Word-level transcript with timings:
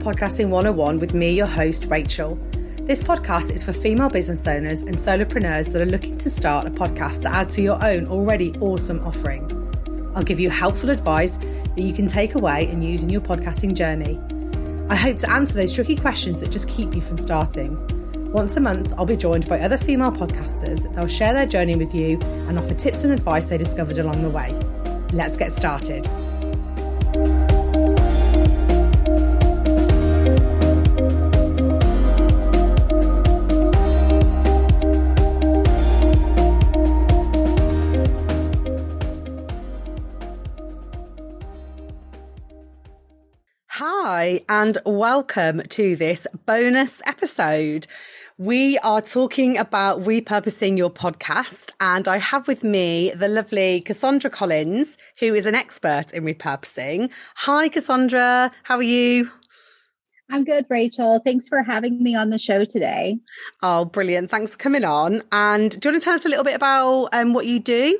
Podcasting 0.00 0.48
101 0.48 0.98
with 0.98 1.12
me, 1.12 1.30
your 1.32 1.46
host, 1.46 1.84
Rachel. 1.84 2.36
This 2.84 3.02
podcast 3.02 3.52
is 3.52 3.62
for 3.62 3.74
female 3.74 4.08
business 4.08 4.48
owners 4.48 4.80
and 4.80 4.94
solopreneurs 4.94 5.70
that 5.70 5.82
are 5.82 5.90
looking 5.90 6.16
to 6.16 6.30
start 6.30 6.66
a 6.66 6.70
podcast 6.70 7.20
to 7.20 7.28
add 7.28 7.50
to 7.50 7.60
your 7.60 7.84
own 7.84 8.06
already 8.06 8.54
awesome 8.60 9.06
offering. 9.06 9.44
I'll 10.14 10.22
give 10.22 10.40
you 10.40 10.48
helpful 10.48 10.88
advice 10.88 11.36
that 11.36 11.80
you 11.80 11.92
can 11.92 12.08
take 12.08 12.34
away 12.34 12.66
and 12.68 12.82
use 12.82 13.02
in 13.02 13.10
your 13.10 13.20
podcasting 13.20 13.74
journey. 13.74 14.18
I 14.88 14.96
hope 14.96 15.18
to 15.18 15.30
answer 15.30 15.52
those 15.52 15.74
tricky 15.74 15.96
questions 15.96 16.40
that 16.40 16.50
just 16.50 16.66
keep 16.66 16.94
you 16.94 17.02
from 17.02 17.18
starting. 17.18 17.76
Once 18.32 18.56
a 18.56 18.60
month, 18.60 18.94
I'll 18.96 19.04
be 19.04 19.18
joined 19.18 19.46
by 19.50 19.60
other 19.60 19.76
female 19.76 20.12
podcasters. 20.12 20.94
They'll 20.94 21.08
share 21.08 21.34
their 21.34 21.46
journey 21.46 21.76
with 21.76 21.94
you 21.94 22.18
and 22.48 22.58
offer 22.58 22.72
tips 22.72 23.04
and 23.04 23.12
advice 23.12 23.50
they 23.50 23.58
discovered 23.58 23.98
along 23.98 24.22
the 24.22 24.30
way. 24.30 24.58
Let's 25.12 25.36
get 25.36 25.52
started. 25.52 26.08
Hi, 44.20 44.40
and 44.50 44.76
welcome 44.84 45.62
to 45.70 45.96
this 45.96 46.26
bonus 46.44 47.00
episode. 47.06 47.86
We 48.36 48.76
are 48.80 49.00
talking 49.00 49.56
about 49.56 50.02
repurposing 50.02 50.76
your 50.76 50.90
podcast, 50.90 51.72
and 51.80 52.06
I 52.06 52.18
have 52.18 52.46
with 52.46 52.62
me 52.62 53.14
the 53.16 53.28
lovely 53.28 53.80
Cassondra 53.80 54.30
Collins, 54.30 54.98
who 55.20 55.34
is 55.34 55.46
an 55.46 55.54
expert 55.54 56.12
in 56.12 56.24
repurposing. 56.24 57.10
Hi, 57.36 57.70
Cassondra. 57.70 58.50
How 58.64 58.76
are 58.76 58.82
you? 58.82 59.30
I'm 60.28 60.44
good, 60.44 60.66
Rachel. 60.68 61.22
Thanks 61.24 61.48
for 61.48 61.62
having 61.62 62.02
me 62.02 62.14
on 62.14 62.28
the 62.28 62.38
show 62.38 62.66
today. 62.66 63.18
Oh, 63.62 63.86
brilliant. 63.86 64.28
Thanks 64.28 64.52
for 64.52 64.58
coming 64.58 64.84
on. 64.84 65.22
And 65.32 65.70
do 65.70 65.88
you 65.88 65.92
want 65.94 66.02
to 66.02 66.04
tell 66.04 66.14
us 66.14 66.26
a 66.26 66.28
little 66.28 66.44
bit 66.44 66.56
about 66.56 67.08
um, 67.14 67.32
what 67.32 67.46
you 67.46 67.58
do? 67.58 67.98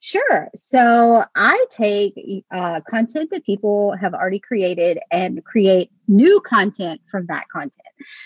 Sure. 0.00 0.50
So 0.54 1.24
I 1.34 1.64
take 1.70 2.44
uh, 2.52 2.80
content 2.88 3.30
that 3.32 3.44
people 3.44 3.96
have 4.00 4.14
already 4.14 4.38
created 4.38 5.00
and 5.10 5.42
create 5.44 5.90
new 6.06 6.40
content 6.40 7.00
from 7.10 7.26
that 7.26 7.48
content. 7.48 7.72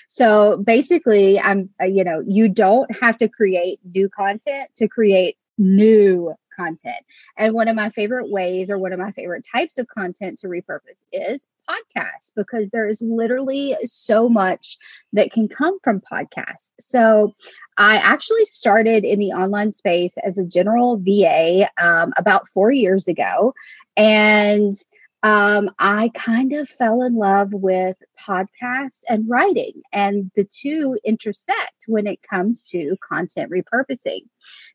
So 0.09 0.59
basically, 0.59 1.41
I'm, 1.41 1.71
uh, 1.81 1.87
you 1.87 2.05
know, 2.05 2.23
you 2.27 2.49
don't 2.49 2.91
have 3.01 3.17
to 3.19 3.29
create 3.29 3.81
new 3.95 4.09
content 4.09 4.71
to 4.77 4.89
create 4.89 5.37
new 5.59 6.35
content. 6.61 7.05
And 7.37 7.55
one 7.55 7.69
of 7.69 7.77
my 7.77 7.91
favorite 7.91 8.31
ways 8.31 8.71
or 8.71 8.79
one 8.79 8.93
of 8.93 8.99
my 8.99 9.11
favorite 9.13 9.47
types 9.55 9.79
of 9.79 9.87
content 9.89 10.39
to 10.39 10.49
repurpose 10.49 11.03
is 11.13 11.47
podcasts 11.69 12.33
because 12.35 12.71
there 12.71 12.87
is 12.87 13.01
literally 13.01 13.77
so 13.85 14.29
much 14.29 14.77
that 15.13 15.33
can 15.33 15.49
come 15.49 15.79
from 15.83 16.01
podcasts. 16.01 16.73
So 16.81 17.35
I 17.77 17.97
actually 17.97 18.45
started 18.45 19.05
in 19.05 19.19
the 19.19 19.33
online 19.33 19.73
space 19.73 20.17
as 20.25 20.39
a 20.39 20.45
general 20.45 20.99
VA 20.99 21.69
um, 21.79 22.13
about 22.17 22.49
four 22.53 22.71
years 22.71 23.09
ago. 23.09 23.55
And 23.97 24.75
um, 25.23 25.71
I 25.79 26.11
kind 26.15 26.53
of 26.53 26.69
fell 26.69 27.03
in 27.03 27.15
love 27.15 27.53
with 27.53 28.03
podcasts 28.19 29.01
and 29.09 29.29
writing, 29.29 29.83
and 29.93 30.31
the 30.35 30.45
two 30.45 30.99
intersect 31.05 31.85
when 31.87 32.07
it 32.07 32.23
comes 32.23 32.65
to 32.71 32.97
content 33.07 33.51
repurposing. 33.51 34.23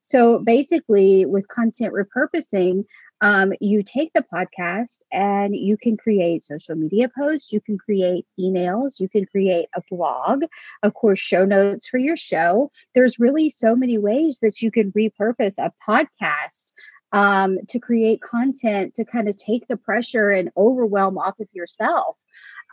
So 0.03 0.39
basically, 0.39 1.25
with 1.25 1.47
content 1.47 1.93
repurposing, 1.93 2.85
um, 3.21 3.53
you 3.59 3.81
take 3.81 4.11
the 4.13 4.25
podcast 4.31 4.99
and 5.11 5.55
you 5.55 5.77
can 5.77 5.97
create 5.97 6.43
social 6.43 6.75
media 6.75 7.09
posts, 7.17 7.51
you 7.51 7.61
can 7.61 7.77
create 7.77 8.27
emails, 8.39 8.99
you 8.99 9.09
can 9.09 9.25
create 9.25 9.67
a 9.75 9.81
blog, 9.89 10.43
of 10.83 10.93
course, 10.93 11.19
show 11.19 11.45
notes 11.45 11.87
for 11.87 11.97
your 11.97 12.17
show. 12.17 12.71
There's 12.93 13.19
really 13.19 13.49
so 13.49 13.75
many 13.75 13.97
ways 13.97 14.39
that 14.41 14.61
you 14.61 14.69
can 14.69 14.91
repurpose 14.91 15.55
a 15.57 15.71
podcast 15.87 16.73
um, 17.11 17.59
to 17.69 17.79
create 17.79 18.21
content 18.21 18.95
to 18.95 19.05
kind 19.05 19.29
of 19.29 19.37
take 19.37 19.67
the 19.67 19.77
pressure 19.77 20.29
and 20.31 20.51
overwhelm 20.57 21.17
off 21.17 21.39
of 21.39 21.47
yourself. 21.53 22.17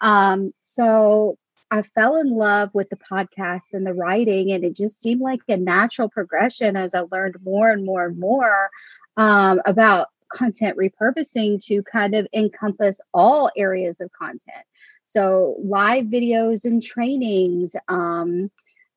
Um, 0.01 0.53
so 0.63 1.39
I 1.71 1.83
fell 1.83 2.17
in 2.17 2.31
love 2.31 2.71
with 2.75 2.91
the 2.91 2.97
podcast 2.97 3.73
and 3.73 3.87
the 3.87 3.95
writing, 3.95 4.53
and 4.53 4.65
it 4.65 4.77
just 4.77 5.01
seemed 5.01 5.21
like 5.23 5.41
a 5.49 5.57
natural 5.57 6.09
progression 6.09 6.77
as 6.77 6.95
I 6.95 7.05
learned 7.11 7.37
more 7.43 7.71
and 7.71 7.85
more 7.85 8.05
and 8.07 8.19
more 8.19 8.69
um, 9.17 9.63
about 9.65 10.09
content 10.29 10.77
repurposing 10.77 11.65
to 11.67 11.83
kind 11.85 12.15
of 12.15 12.27
encompass 12.35 13.01
all 13.15 13.51
areas 13.57 14.01
of 14.01 14.11
content. 14.13 14.67
So, 15.07 15.57
live 15.63 16.07
videos 16.07 16.65
and 16.65 16.83
trainings, 16.83 17.77
um, 17.89 18.51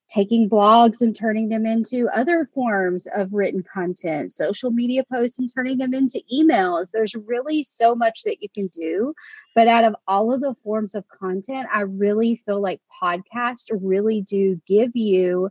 taking 0.07 0.49
blogs 0.49 1.01
and 1.01 1.15
turning 1.15 1.49
them 1.49 1.65
into 1.65 2.07
other 2.13 2.49
forms 2.53 3.07
of 3.15 3.33
written 3.33 3.63
content, 3.63 4.31
social 4.31 4.71
media 4.71 5.03
posts 5.11 5.39
and 5.39 5.49
turning 5.53 5.77
them 5.77 5.93
into 5.93 6.21
emails. 6.33 6.91
There's 6.91 7.15
really 7.15 7.63
so 7.63 7.95
much 7.95 8.23
that 8.23 8.41
you 8.41 8.49
can 8.53 8.67
do. 8.67 9.13
But 9.55 9.67
out 9.67 9.83
of 9.83 9.95
all 10.07 10.33
of 10.33 10.41
the 10.41 10.53
forms 10.53 10.95
of 10.95 11.07
content, 11.09 11.67
I 11.73 11.81
really 11.81 12.41
feel 12.45 12.61
like 12.61 12.81
podcasts 13.01 13.69
really 13.71 14.21
do 14.21 14.61
give 14.67 14.95
you 14.95 15.49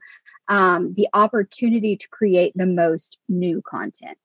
um, 0.48 0.94
the 0.94 1.08
opportunity 1.12 1.96
to 1.96 2.08
create 2.08 2.52
the 2.54 2.66
most 2.66 3.18
new 3.28 3.62
content. 3.62 4.18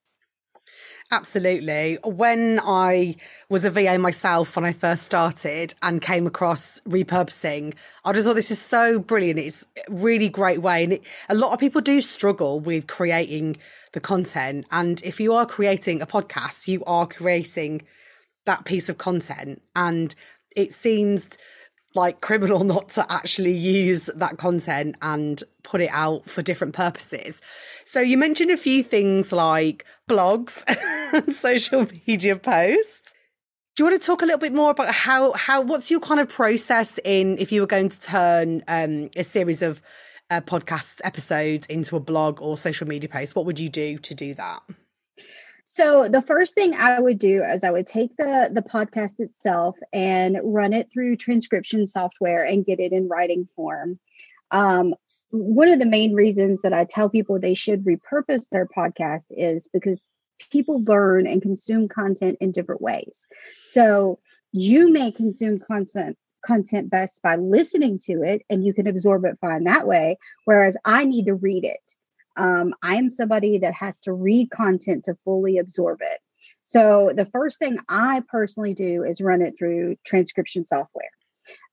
Absolutely. 1.12 1.98
When 2.04 2.60
I 2.62 3.16
was 3.48 3.64
a 3.64 3.70
VA 3.70 3.98
myself 3.98 4.54
when 4.54 4.64
I 4.64 4.72
first 4.72 5.02
started 5.02 5.74
and 5.82 6.00
came 6.00 6.24
across 6.24 6.80
repurposing, 6.82 7.74
I 8.04 8.12
just 8.12 8.28
thought 8.28 8.36
this 8.36 8.52
is 8.52 8.60
so 8.60 9.00
brilliant. 9.00 9.40
It's 9.40 9.66
a 9.88 9.92
really 9.92 10.28
great 10.28 10.62
way. 10.62 10.84
And 10.84 10.92
it, 10.94 11.02
a 11.28 11.34
lot 11.34 11.52
of 11.52 11.58
people 11.58 11.80
do 11.80 12.00
struggle 12.00 12.60
with 12.60 12.86
creating 12.86 13.56
the 13.92 14.00
content. 14.00 14.66
And 14.70 15.02
if 15.02 15.18
you 15.18 15.32
are 15.34 15.46
creating 15.46 16.00
a 16.00 16.06
podcast, 16.06 16.68
you 16.68 16.84
are 16.84 17.08
creating 17.08 17.82
that 18.44 18.64
piece 18.64 18.88
of 18.88 18.98
content. 18.98 19.62
And 19.74 20.14
it 20.54 20.72
seems 20.72 21.30
like 21.94 22.20
criminal 22.20 22.64
not 22.64 22.88
to 22.90 23.06
actually 23.12 23.56
use 23.56 24.10
that 24.16 24.38
content 24.38 24.96
and 25.02 25.42
put 25.62 25.80
it 25.80 25.90
out 25.92 26.28
for 26.28 26.42
different 26.42 26.74
purposes. 26.74 27.42
So 27.84 28.00
you 28.00 28.16
mentioned 28.18 28.50
a 28.50 28.56
few 28.56 28.82
things 28.82 29.32
like 29.32 29.84
blogs 30.08 30.64
social 31.32 31.86
media 32.06 32.36
posts. 32.36 33.14
Do 33.76 33.84
you 33.84 33.90
want 33.90 34.02
to 34.02 34.06
talk 34.06 34.22
a 34.22 34.24
little 34.24 34.40
bit 34.40 34.52
more 34.52 34.72
about 34.72 34.94
how 34.94 35.32
how 35.32 35.62
what's 35.62 35.90
your 35.90 36.00
kind 36.00 36.20
of 36.20 36.28
process 36.28 36.98
in 37.04 37.38
if 37.38 37.50
you 37.52 37.60
were 37.60 37.66
going 37.66 37.88
to 37.88 38.00
turn 38.00 38.62
um, 38.68 39.10
a 39.16 39.24
series 39.24 39.62
of 39.62 39.80
uh, 40.28 40.40
podcast 40.40 41.00
episodes 41.02 41.66
into 41.66 41.96
a 41.96 42.00
blog 42.00 42.42
or 42.42 42.56
social 42.56 42.86
media 42.86 43.08
post? 43.08 43.34
What 43.34 43.46
would 43.46 43.58
you 43.58 43.68
do 43.68 43.96
to 43.98 44.14
do 44.14 44.34
that? 44.34 44.60
So 45.72 46.08
the 46.08 46.20
first 46.20 46.56
thing 46.56 46.74
I 46.74 46.98
would 46.98 47.20
do 47.20 47.44
is 47.44 47.62
I 47.62 47.70
would 47.70 47.86
take 47.86 48.16
the 48.16 48.50
the 48.52 48.60
podcast 48.60 49.20
itself 49.20 49.76
and 49.92 50.40
run 50.42 50.72
it 50.72 50.90
through 50.92 51.14
transcription 51.14 51.86
software 51.86 52.44
and 52.44 52.66
get 52.66 52.80
it 52.80 52.90
in 52.90 53.06
writing 53.06 53.46
form. 53.54 54.00
Um, 54.50 54.96
one 55.30 55.68
of 55.68 55.78
the 55.78 55.86
main 55.86 56.12
reasons 56.12 56.62
that 56.62 56.72
I 56.72 56.86
tell 56.86 57.08
people 57.08 57.38
they 57.38 57.54
should 57.54 57.84
repurpose 57.84 58.48
their 58.48 58.66
podcast 58.66 59.26
is 59.30 59.68
because 59.72 60.02
people 60.50 60.82
learn 60.82 61.28
and 61.28 61.40
consume 61.40 61.86
content 61.86 62.38
in 62.40 62.50
different 62.50 62.82
ways. 62.82 63.28
So 63.62 64.18
you 64.50 64.90
may 64.90 65.12
consume 65.12 65.60
content 65.60 66.18
content 66.44 66.90
best 66.90 67.22
by 67.22 67.36
listening 67.36 68.00
to 68.00 68.22
it 68.24 68.42
and 68.50 68.64
you 68.64 68.74
can 68.74 68.88
absorb 68.88 69.24
it 69.24 69.38
fine 69.40 69.64
that 69.64 69.86
way 69.86 70.16
whereas 70.46 70.74
i 70.86 71.04
need 71.04 71.26
to 71.26 71.34
read 71.34 71.64
it 71.64 71.94
um, 72.36 72.74
I'm 72.82 73.10
somebody 73.10 73.58
that 73.58 73.74
has 73.74 74.00
to 74.00 74.12
read 74.12 74.50
content 74.50 75.04
to 75.04 75.16
fully 75.24 75.58
absorb 75.58 75.98
it. 76.00 76.20
So 76.64 77.12
the 77.14 77.26
first 77.26 77.58
thing 77.58 77.78
I 77.88 78.22
personally 78.28 78.74
do 78.74 79.02
is 79.02 79.20
run 79.20 79.42
it 79.42 79.54
through 79.58 79.96
transcription 80.06 80.64
software. 80.64 81.10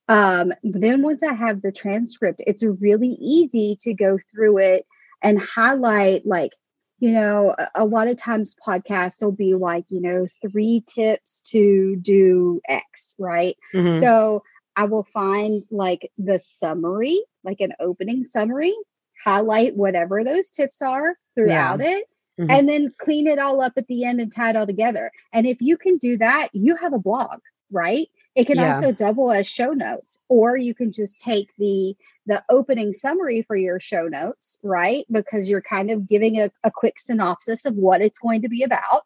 Um, 0.10 0.54
then 0.64 1.02
once 1.02 1.22
I 1.22 1.34
have 1.34 1.62
the 1.62 1.72
transcript, 1.72 2.42
it's 2.48 2.64
really 2.64 3.18
easy 3.20 3.78
to 3.82 3.94
go 3.94 4.18
through 4.32 4.58
it 4.60 4.86
and 5.24 5.40
highlight 5.40 6.26
like 6.26 6.52
you 7.00 7.12
know 7.12 7.56
a, 7.76 7.86
lot 7.86 8.08
of 8.08 8.18
times 8.18 8.56
podcasts 8.66 9.22
will 9.22 9.32
be 9.32 9.54
like 9.54 9.86
you 9.90 10.02
know 10.02 10.28
three 10.42 10.84
tips 10.94 11.42
to 11.44 11.96
do 12.02 12.62
x 12.68 13.16
right 13.20 13.56
mm-hmm. 13.74 14.00
so 14.00 14.44
i 14.76 14.86
will 14.86 15.04
find 15.04 15.64
like 15.72 16.12
the 16.18 16.40
summary 16.40 17.22
like 17.44 17.60
an 17.60 17.74
opening 17.80 18.24
summary 18.24 18.76
highlight 19.24 19.76
whatever 19.76 20.24
those 20.24 20.50
tips 20.52 20.82
are 20.82 21.18
throughout 21.36 21.80
yeah. 21.80 21.98
it 21.98 22.06
mm-hmm. 22.40 22.52
and 22.52 22.70
then 22.70 22.92
clean 22.98 23.28
it 23.28 23.40
all 23.40 23.62
up 23.62 23.74
at 23.78 23.88
the 23.88 24.04
end 24.04 24.22
and 24.22 24.32
tie 24.32 24.52
it 24.52 24.56
all 24.56 24.68
together. 24.68 25.12
And 25.34 25.48
if 25.48 25.62
you 25.62 25.78
can 25.78 25.98
do 25.98 26.18
that, 26.18 26.50
you 26.54 26.76
have 26.76 26.94
a 26.94 27.00
blog, 27.00 27.40
right? 27.72 28.08
It 28.36 28.46
can 28.46 28.58
yeah. 28.58 28.76
also 28.76 28.92
double 28.92 29.32
as 29.32 29.48
show 29.48 29.72
notes, 29.72 30.20
or 30.30 30.58
you 30.58 30.76
can 30.76 30.92
just 30.92 31.22
take 31.22 31.50
the 31.58 31.96
the 32.28 32.44
opening 32.50 32.92
summary 32.92 33.42
for 33.42 33.56
your 33.56 33.80
show 33.80 34.08
notes, 34.08 34.60
right? 34.62 35.06
Because 35.10 35.50
you're 35.50 35.62
kind 35.62 35.90
of 35.90 36.10
giving 36.10 36.38
a, 36.38 36.52
a 36.66 36.70
quick 36.70 37.00
synopsis 37.00 37.64
of 37.64 37.76
what 37.76 38.02
it's 38.02 38.20
going 38.20 38.42
to 38.42 38.50
be 38.50 38.64
about, 38.64 39.06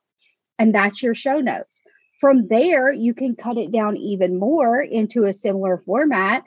and 0.59 0.75
that's 0.75 1.01
your 1.01 1.15
show 1.15 1.39
notes. 1.39 1.81
From 2.19 2.47
there, 2.49 2.91
you 2.91 3.13
can 3.13 3.35
cut 3.35 3.57
it 3.57 3.71
down 3.71 3.95
even 3.95 4.37
more 4.37 4.81
into 4.81 5.23
a 5.23 5.33
similar 5.33 5.77
format 5.77 6.43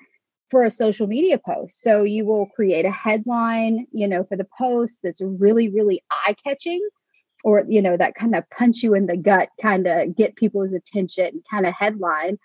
for 0.51 0.63
a 0.63 0.71
social 0.71 1.07
media 1.07 1.39
post. 1.39 1.81
So 1.81 2.03
you 2.03 2.25
will 2.25 2.47
create 2.47 2.85
a 2.85 2.91
headline, 2.91 3.87
you 3.93 4.07
know, 4.07 4.25
for 4.25 4.37
the 4.37 4.47
post 4.59 5.01
that's 5.03 5.21
really, 5.23 5.69
really 5.69 6.03
eye 6.11 6.37
catching 6.45 6.87
or, 7.45 7.65
you 7.69 7.83
know, 7.83 7.97
that 7.97 8.15
kind 8.15 8.35
of 8.35 8.49
punch 8.51 8.83
you 8.83 8.95
in 8.95 9.07
the 9.07 9.17
gut, 9.17 9.49
kind 9.61 9.87
of 9.87 10.17
get 10.17 10.37
people's 10.37 10.73
attention 10.73 11.43
kind 11.51 11.67
of 11.67 11.75
headline 11.79 12.39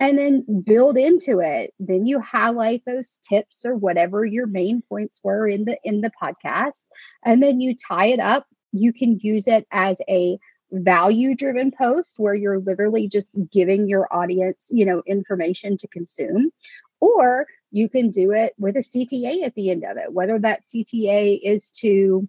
and 0.00 0.18
then 0.18 0.44
build 0.64 0.96
into 0.96 1.38
it 1.38 1.72
then 1.78 2.06
you 2.06 2.20
highlight 2.20 2.82
those 2.86 3.20
tips 3.28 3.64
or 3.64 3.76
whatever 3.76 4.24
your 4.24 4.46
main 4.46 4.82
points 4.88 5.20
were 5.22 5.46
in 5.46 5.66
the 5.66 5.78
in 5.84 6.00
the 6.00 6.10
podcast 6.20 6.88
and 7.24 7.42
then 7.42 7.60
you 7.60 7.76
tie 7.76 8.06
it 8.06 8.18
up 8.18 8.46
you 8.72 8.92
can 8.92 9.18
use 9.22 9.46
it 9.46 9.66
as 9.70 10.00
a 10.08 10.38
value 10.72 11.34
driven 11.34 11.70
post 11.70 12.14
where 12.18 12.34
you're 12.34 12.60
literally 12.60 13.08
just 13.08 13.38
giving 13.52 13.88
your 13.88 14.12
audience 14.12 14.68
you 14.72 14.84
know 14.84 15.02
information 15.06 15.76
to 15.76 15.86
consume 15.88 16.50
or 17.00 17.46
you 17.70 17.88
can 17.88 18.10
do 18.10 18.32
it 18.32 18.54
with 18.58 18.76
a 18.76 18.80
CTA 18.80 19.44
at 19.44 19.54
the 19.54 19.70
end 19.70 19.84
of 19.84 19.96
it, 19.96 20.12
whether 20.12 20.38
that 20.38 20.62
CTA 20.62 21.40
is 21.42 21.70
to 21.72 22.28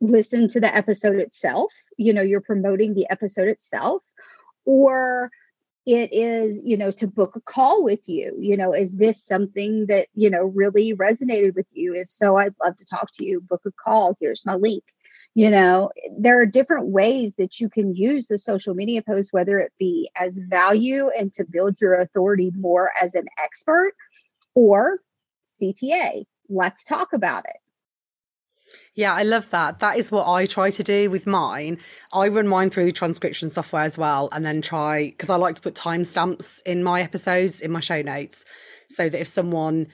listen 0.00 0.48
to 0.48 0.60
the 0.60 0.74
episode 0.74 1.16
itself, 1.16 1.72
you 1.96 2.12
know, 2.12 2.22
you're 2.22 2.40
promoting 2.40 2.94
the 2.94 3.06
episode 3.10 3.48
itself, 3.48 4.02
or 4.64 5.30
it 5.86 6.12
is, 6.12 6.60
you 6.64 6.76
know, 6.76 6.90
to 6.90 7.06
book 7.06 7.36
a 7.36 7.40
call 7.40 7.84
with 7.84 8.08
you. 8.08 8.36
You 8.38 8.56
know, 8.56 8.72
is 8.72 8.96
this 8.96 9.22
something 9.22 9.86
that, 9.86 10.08
you 10.14 10.28
know, 10.28 10.46
really 10.46 10.94
resonated 10.94 11.54
with 11.54 11.66
you? 11.70 11.94
If 11.94 12.08
so, 12.08 12.36
I'd 12.36 12.54
love 12.62 12.76
to 12.76 12.84
talk 12.84 13.10
to 13.14 13.24
you. 13.24 13.40
Book 13.40 13.62
a 13.66 13.70
call. 13.70 14.16
Here's 14.20 14.44
my 14.44 14.56
link. 14.56 14.82
You 15.36 15.50
know, 15.50 15.90
there 16.18 16.40
are 16.40 16.46
different 16.46 16.86
ways 16.86 17.34
that 17.36 17.60
you 17.60 17.68
can 17.68 17.94
use 17.94 18.26
the 18.26 18.38
social 18.38 18.72
media 18.74 19.02
post, 19.02 19.34
whether 19.34 19.58
it 19.58 19.70
be 19.78 20.08
as 20.16 20.38
value 20.38 21.10
and 21.10 21.30
to 21.34 21.44
build 21.44 21.78
your 21.78 21.94
authority 21.94 22.52
more 22.56 22.90
as 22.98 23.14
an 23.14 23.26
expert 23.38 23.92
or 24.54 25.00
CTA. 25.60 26.24
Let's 26.48 26.84
talk 26.84 27.12
about 27.12 27.44
it. 27.44 27.58
Yeah, 28.94 29.14
I 29.14 29.24
love 29.24 29.50
that. 29.50 29.80
That 29.80 29.98
is 29.98 30.10
what 30.10 30.26
I 30.26 30.46
try 30.46 30.70
to 30.70 30.82
do 30.82 31.10
with 31.10 31.26
mine. 31.26 31.80
I 32.14 32.28
run 32.28 32.48
mine 32.48 32.70
through 32.70 32.92
transcription 32.92 33.50
software 33.50 33.82
as 33.82 33.98
well, 33.98 34.30
and 34.32 34.42
then 34.42 34.62
try 34.62 35.10
because 35.10 35.28
I 35.28 35.36
like 35.36 35.56
to 35.56 35.60
put 35.60 35.74
timestamps 35.74 36.60
in 36.64 36.82
my 36.82 37.02
episodes 37.02 37.60
in 37.60 37.70
my 37.70 37.80
show 37.80 38.00
notes, 38.00 38.46
so 38.88 39.10
that 39.10 39.20
if 39.20 39.28
someone 39.28 39.88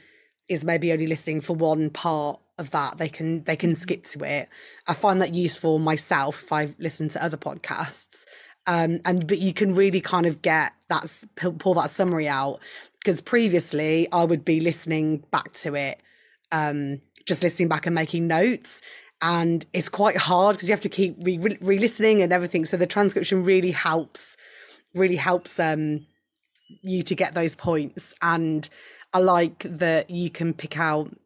is 0.49 0.65
maybe 0.65 0.93
only 0.93 1.09
listening 1.09 1.41
for 1.41 1.57
one 1.57 1.91
part 1.91 2.39
of 2.59 2.71
that, 2.71 2.99
they 2.99 3.09
can 3.09 3.45
they 3.45 3.57
can 3.57 3.75
skip 3.75 4.05
to 4.05 4.25
it. 4.25 4.49
I 4.87 4.95
find 4.95 5.21
that 5.21 5.35
useful 5.35 5.79
myself 5.79 6.43
if 6.43 6.53
I 6.53 6.75
listen 6.79 7.09
to 7.11 7.25
other 7.25 7.37
podcasts. 7.37 8.25
Um, 8.67 9.01
and 9.05 9.27
but 9.27 9.39
you 9.39 9.53
can 9.53 9.75
really 9.75 10.01
kind 10.01 10.27
of 10.27 10.43
get 10.43 10.73
that 10.89 11.13
pull 11.59 11.75
that 11.75 11.91
summary 11.91 12.29
out 12.29 12.61
because 13.01 13.21
previously 13.21 14.07
I 14.13 14.25
would 14.25 14.45
be 14.45 14.61
listening 14.61 15.25
back 15.33 15.53
to 15.55 15.75
it 15.75 16.01
um, 16.53 17.01
just 17.27 17.43
listening 17.43 17.69
back 17.69 17.87
and 17.87 17.95
making 17.95 18.29
notes. 18.29 18.81
And 19.21 19.65
it's 19.73 19.89
quite 19.89 20.17
hard 20.17 20.57
because 20.57 20.69
you 20.69 20.73
have 20.73 20.81
to 20.83 20.89
keep 20.89 21.17
re 21.21 21.49
listening 21.63 22.23
and 22.23 22.33
everything. 22.33 22.65
So 22.65 22.77
the 22.77 22.87
transcription 22.87 23.45
really 23.45 23.71
helps, 23.71 24.37
really 24.95 25.17
helps 25.17 25.59
um, 25.59 26.07
you 26.83 27.03
to 27.05 27.15
get 27.15 27.35
those 27.35 27.57
points. 27.57 28.15
And 28.21 28.69
I 29.13 29.19
like 29.19 29.65
that 29.65 30.11
you 30.11 30.29
can 30.29 30.55
pick 30.55 30.79
out 30.79 31.17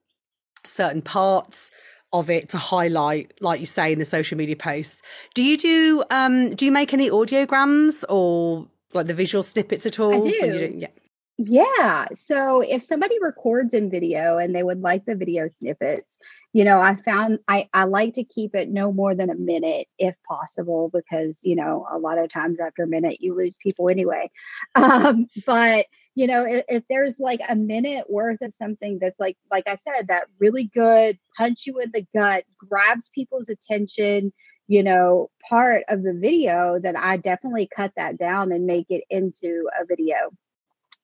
certain 0.66 1.02
parts 1.02 1.70
of 2.12 2.30
it 2.30 2.48
to 2.50 2.58
highlight, 2.58 3.32
like 3.40 3.60
you 3.60 3.66
say 3.66 3.92
in 3.92 3.98
the 3.98 4.04
social 4.04 4.38
media 4.38 4.56
posts. 4.56 5.02
Do 5.34 5.42
you 5.42 5.56
do 5.56 6.04
um 6.10 6.50
do 6.54 6.64
you 6.64 6.72
make 6.72 6.92
any 6.92 7.10
audiograms 7.10 8.04
or 8.08 8.66
like 8.92 9.06
the 9.06 9.14
visual 9.14 9.42
snippets 9.42 9.86
at 9.86 9.98
all? 9.98 10.14
I 10.14 10.20
do. 10.20 10.74
yeah. 10.78 10.88
Yeah. 11.38 12.06
So 12.14 12.62
if 12.62 12.82
somebody 12.82 13.16
records 13.20 13.74
in 13.74 13.90
video 13.90 14.38
and 14.38 14.54
they 14.54 14.62
would 14.62 14.80
like 14.80 15.04
the 15.04 15.14
video 15.14 15.48
snippets, 15.48 16.18
you 16.54 16.64
know, 16.64 16.80
I 16.80 16.96
found 16.96 17.40
I, 17.46 17.68
I 17.74 17.84
like 17.84 18.14
to 18.14 18.24
keep 18.24 18.54
it 18.54 18.70
no 18.70 18.90
more 18.90 19.14
than 19.14 19.28
a 19.28 19.34
minute 19.34 19.86
if 19.98 20.16
possible, 20.26 20.90
because, 20.94 21.40
you 21.44 21.54
know, 21.54 21.86
a 21.92 21.98
lot 21.98 22.16
of 22.16 22.30
times 22.30 22.58
after 22.58 22.84
a 22.84 22.88
minute 22.88 23.18
you 23.20 23.34
lose 23.36 23.56
people 23.62 23.90
anyway. 23.90 24.30
Um, 24.76 25.26
but 25.46 25.86
you 26.14 26.26
know, 26.26 26.44
if, 26.46 26.64
if 26.68 26.82
there's 26.88 27.18
like 27.20 27.40
a 27.46 27.56
minute 27.56 28.08
worth 28.08 28.40
of 28.40 28.54
something 28.54 28.98
that's 29.00 29.20
like, 29.20 29.36
like 29.50 29.68
I 29.68 29.74
said, 29.74 30.08
that 30.08 30.28
really 30.38 30.70
good 30.74 31.18
punch 31.36 31.66
you 31.66 31.78
in 31.80 31.90
the 31.92 32.06
gut, 32.16 32.44
grabs 32.56 33.10
people's 33.14 33.48
attention, 33.50 34.32
you 34.68 34.82
know, 34.82 35.30
part 35.48 35.84
of 35.88 36.02
the 36.02 36.14
video, 36.14 36.78
then 36.82 36.96
I 36.96 37.18
definitely 37.18 37.68
cut 37.74 37.92
that 37.96 38.16
down 38.18 38.52
and 38.52 38.64
make 38.66 38.86
it 38.90 39.04
into 39.10 39.68
a 39.78 39.84
video 39.84 40.30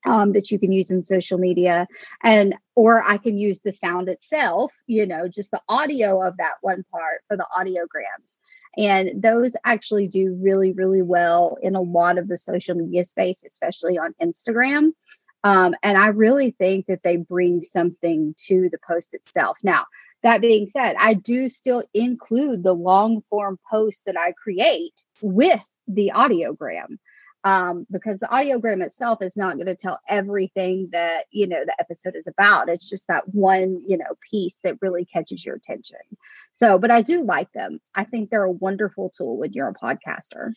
um, 0.07 0.33
that 0.33 0.51
you 0.51 0.59
can 0.59 0.73
use 0.73 0.91
in 0.91 1.03
social 1.03 1.39
media 1.39 1.87
and 2.23 2.55
or 2.75 3.03
i 3.07 3.17
can 3.17 3.39
use 3.39 3.61
the 3.61 3.73
sound 3.73 4.09
itself 4.09 4.73
you 4.87 5.07
know 5.07 5.29
just 5.29 5.51
the 5.51 5.61
audio 5.69 6.23
of 6.23 6.37
that 6.39 6.55
one 6.61 6.85
part 6.91 7.23
for 7.29 7.37
the 7.37 7.47
audiograms. 7.59 8.39
And 8.79 9.23
those 9.23 9.55
actually 9.65 10.09
do 10.09 10.35
really 10.41 10.73
really 10.73 11.03
well 11.03 11.59
in 11.63 11.75
a 11.75 11.83
lot 11.83 12.19
of 12.19 12.29
the 12.29 12.39
social 12.39 12.75
media 12.75 13.05
space 13.05 13.43
especially 13.47 13.99
on 13.99 14.15
instagram. 14.23 14.93
Um, 15.45 15.75
and 15.83 15.99
i 15.99 16.09
really 16.09 16.53
think 16.53 16.87
that 16.87 17.03
they 17.03 17.17
bring 17.17 17.63
something 17.63 18.35
to 18.47 18.69
the 18.71 18.79
post 18.87 19.15
itself. 19.15 19.59
Now 19.63 19.85
that 20.23 20.41
being 20.41 20.67
said 20.67 20.97
i 20.99 21.15
do 21.15 21.49
still 21.49 21.85
include 21.93 22.63
the 22.63 22.75
long 22.75 23.23
form 23.29 23.59
posts 23.71 24.05
that 24.05 24.19
i 24.19 24.33
create 24.33 25.05
with 25.21 25.69
the 25.87 26.13
audiogram 26.15 26.99
um, 27.45 27.87
because 27.91 28.19
the 28.21 28.27
audiogram 28.27 28.83
itself 28.83 29.21
is 29.21 29.37
not 29.37 29.55
going 29.55 29.67
to 29.67 29.75
tell 29.75 30.01
everything 30.09 30.89
that 30.93 31.25
you 31.31 31.47
know 31.47 31.65
the 31.65 31.75
episode 31.81 32.15
is 32.17 32.27
about 32.27 32.69
it's 32.69 32.89
just 32.89 33.09
that 33.09 33.29
one 33.35 33.83
you 33.87 33.97
know 33.97 34.17
piece 34.31 34.61
that 34.63 34.77
really 34.81 35.05
catches 35.05 35.45
your 35.45 35.57
attention 35.57 35.99
so 36.53 36.79
but 36.79 36.91
i 36.91 37.03
do 37.03 37.23
like 37.23 37.51
them 37.53 37.81
i 37.95 38.05
think 38.05 38.31
they're 38.31 38.45
a 38.45 38.51
wonderful 38.51 39.11
tool 39.17 39.39
when 39.39 39.53
you're 39.53 39.69
a 39.69 39.75
podcaster 39.75 40.53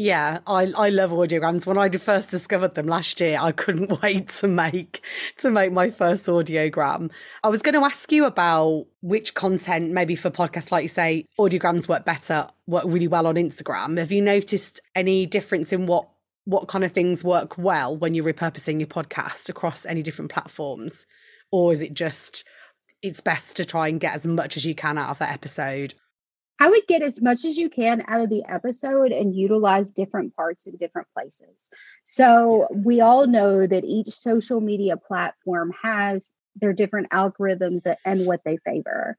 yeah, 0.00 0.38
I, 0.46 0.72
I 0.78 0.90
love 0.90 1.10
audiograms. 1.10 1.66
When 1.66 1.76
I 1.76 1.88
first 1.88 2.30
discovered 2.30 2.76
them 2.76 2.86
last 2.86 3.20
year, 3.20 3.36
I 3.40 3.50
couldn't 3.50 4.00
wait 4.02 4.28
to 4.28 4.46
make 4.46 5.04
to 5.38 5.50
make 5.50 5.72
my 5.72 5.90
first 5.90 6.28
audiogram. 6.28 7.10
I 7.42 7.48
was 7.48 7.62
going 7.62 7.74
to 7.74 7.84
ask 7.84 8.12
you 8.12 8.24
about 8.24 8.86
which 9.00 9.34
content, 9.34 9.90
maybe 9.90 10.14
for 10.14 10.30
podcasts, 10.30 10.70
like 10.70 10.82
you 10.82 10.88
say, 10.88 11.24
audiograms 11.36 11.88
work 11.88 12.04
better, 12.04 12.46
work 12.68 12.84
really 12.86 13.08
well 13.08 13.26
on 13.26 13.34
Instagram. 13.34 13.98
Have 13.98 14.12
you 14.12 14.22
noticed 14.22 14.80
any 14.94 15.26
difference 15.26 15.72
in 15.72 15.88
what 15.88 16.08
what 16.48 16.66
kind 16.66 16.82
of 16.82 16.92
things 16.92 17.22
work 17.22 17.58
well 17.58 17.94
when 17.94 18.14
you're 18.14 18.24
repurposing 18.24 18.78
your 18.78 18.86
podcast 18.86 19.50
across 19.50 19.84
any 19.84 20.02
different 20.02 20.30
platforms? 20.30 21.04
Or 21.52 21.72
is 21.72 21.82
it 21.82 21.92
just 21.92 22.42
it's 23.02 23.20
best 23.20 23.58
to 23.58 23.66
try 23.66 23.88
and 23.88 24.00
get 24.00 24.14
as 24.14 24.26
much 24.26 24.56
as 24.56 24.64
you 24.64 24.74
can 24.74 24.96
out 24.96 25.10
of 25.10 25.18
that 25.18 25.34
episode? 25.34 25.92
I 26.58 26.70
would 26.70 26.86
get 26.88 27.02
as 27.02 27.20
much 27.20 27.44
as 27.44 27.58
you 27.58 27.68
can 27.68 28.02
out 28.08 28.22
of 28.22 28.30
the 28.30 28.44
episode 28.48 29.12
and 29.12 29.36
utilize 29.36 29.92
different 29.92 30.34
parts 30.34 30.66
in 30.66 30.76
different 30.76 31.08
places. 31.12 31.70
So, 32.06 32.66
we 32.74 33.02
all 33.02 33.26
know 33.26 33.66
that 33.66 33.84
each 33.84 34.08
social 34.08 34.62
media 34.62 34.96
platform 34.96 35.74
has 35.82 36.32
their 36.56 36.72
different 36.72 37.10
algorithms 37.10 37.82
and 38.06 38.24
what 38.24 38.40
they 38.44 38.56
favor. 38.64 39.18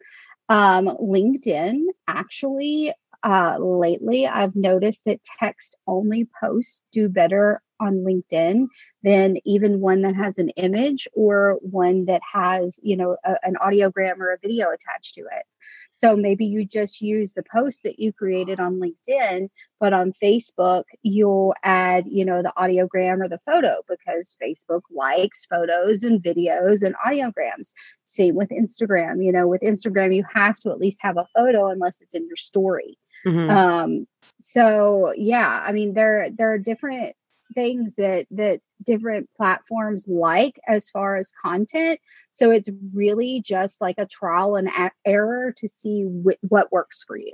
Um, 0.50 0.88
LinkedIn 0.88 1.84
actually 2.08 2.92
uh, 3.24 3.58
lately, 3.60 4.28
I've 4.28 4.56
noticed 4.56 5.04
that 5.06 5.22
text 5.40 5.78
only 5.88 6.28
posts 6.42 6.84
do 6.92 7.10
better 7.10 7.62
on 7.80 8.04
LinkedIn 8.06 8.68
than 9.04 9.38
even 9.46 9.80
one 9.80 10.02
that 10.02 10.16
has 10.16 10.38
an 10.38 10.50
image 10.50 11.08
or 11.14 11.60
one 11.62 12.06
that 12.06 12.22
has, 12.34 12.80
you 12.84 12.96
know, 12.96 13.18
a, 13.24 13.36
an 13.44 13.56
audiogram 13.56 14.20
or 14.20 14.32
a 14.32 14.40
video 14.42 14.68
attached 14.70 15.16
to 15.16 15.22
it. 15.22 15.46
So 15.94 16.16
maybe 16.16 16.46
you 16.46 16.66
just 16.66 17.02
use 17.02 17.34
the 17.34 17.44
post 17.52 17.84
that 17.84 18.00
you 18.00 18.14
created 18.14 18.60
on 18.60 18.80
LinkedIn, 18.80 19.50
but 19.80 19.94
on 19.94 20.14
Facebook, 20.22 20.84
you'll 21.02 21.54
add, 21.64 22.06
you 22.08 22.26
know, 22.26 22.42
the 22.42 22.54
audiogram 22.58 23.24
or 23.24 23.30
the 23.30 23.40
photo 23.40 23.82
because 23.88 24.36
Facebook 24.42 24.82
likes 24.92 25.46
photos 25.46 26.04
and 26.04 26.22
videos 26.22 26.84
and 26.84 26.96
audiograms. 27.06 27.74
Same 28.06 28.36
with 28.36 28.50
Instagram. 28.50 29.24
You 29.24 29.32
know, 29.32 29.48
with 29.48 29.62
Instagram, 29.62 30.16
you 30.16 30.24
have 30.34 30.58
to 30.60 30.72
at 30.72 30.80
least 30.80 31.00
have 31.02 31.18
a 31.18 31.28
photo 31.38 31.68
unless 31.68 32.02
it's 32.02 32.16
in 32.16 32.26
your 32.28 32.38
story. 32.38 32.98
Mm-hmm. 33.26 33.50
Um, 33.50 34.08
so 34.40 35.14
yeah, 35.16 35.64
I 35.66 35.72
mean, 35.72 35.94
there 35.94 36.30
there 36.30 36.52
are 36.52 36.60
different 36.60 37.16
things 37.54 37.96
that 37.96 38.28
that 38.32 38.62
different 38.84 39.30
platforms 39.36 40.08
like 40.08 40.60
as 40.68 40.90
far 40.90 41.16
as 41.16 41.32
content. 41.32 42.00
So 42.32 42.52
it's 42.52 42.70
really 42.94 43.42
just 43.46 43.82
like 43.82 43.96
a 43.98 44.06
trial 44.06 44.56
and 44.56 44.70
error 45.06 45.54
to 45.58 45.68
see 45.68 46.04
wh- 46.04 46.44
what 46.52 46.72
works 46.72 47.04
for 47.06 47.18
you. 47.18 47.34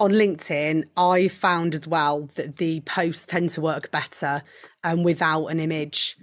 On 0.00 0.10
linkedin 0.10 0.84
i 0.96 1.28
found 1.28 1.76
as 1.76 1.86
well 1.86 2.28
that 2.34 2.56
the 2.56 2.80
posts 2.80 3.24
tend 3.24 3.50
to 3.50 3.60
work 3.60 3.90
better 3.90 4.42
um, 4.84 5.02
without 5.02 5.46
an 5.46 5.60
image. 5.60 6.16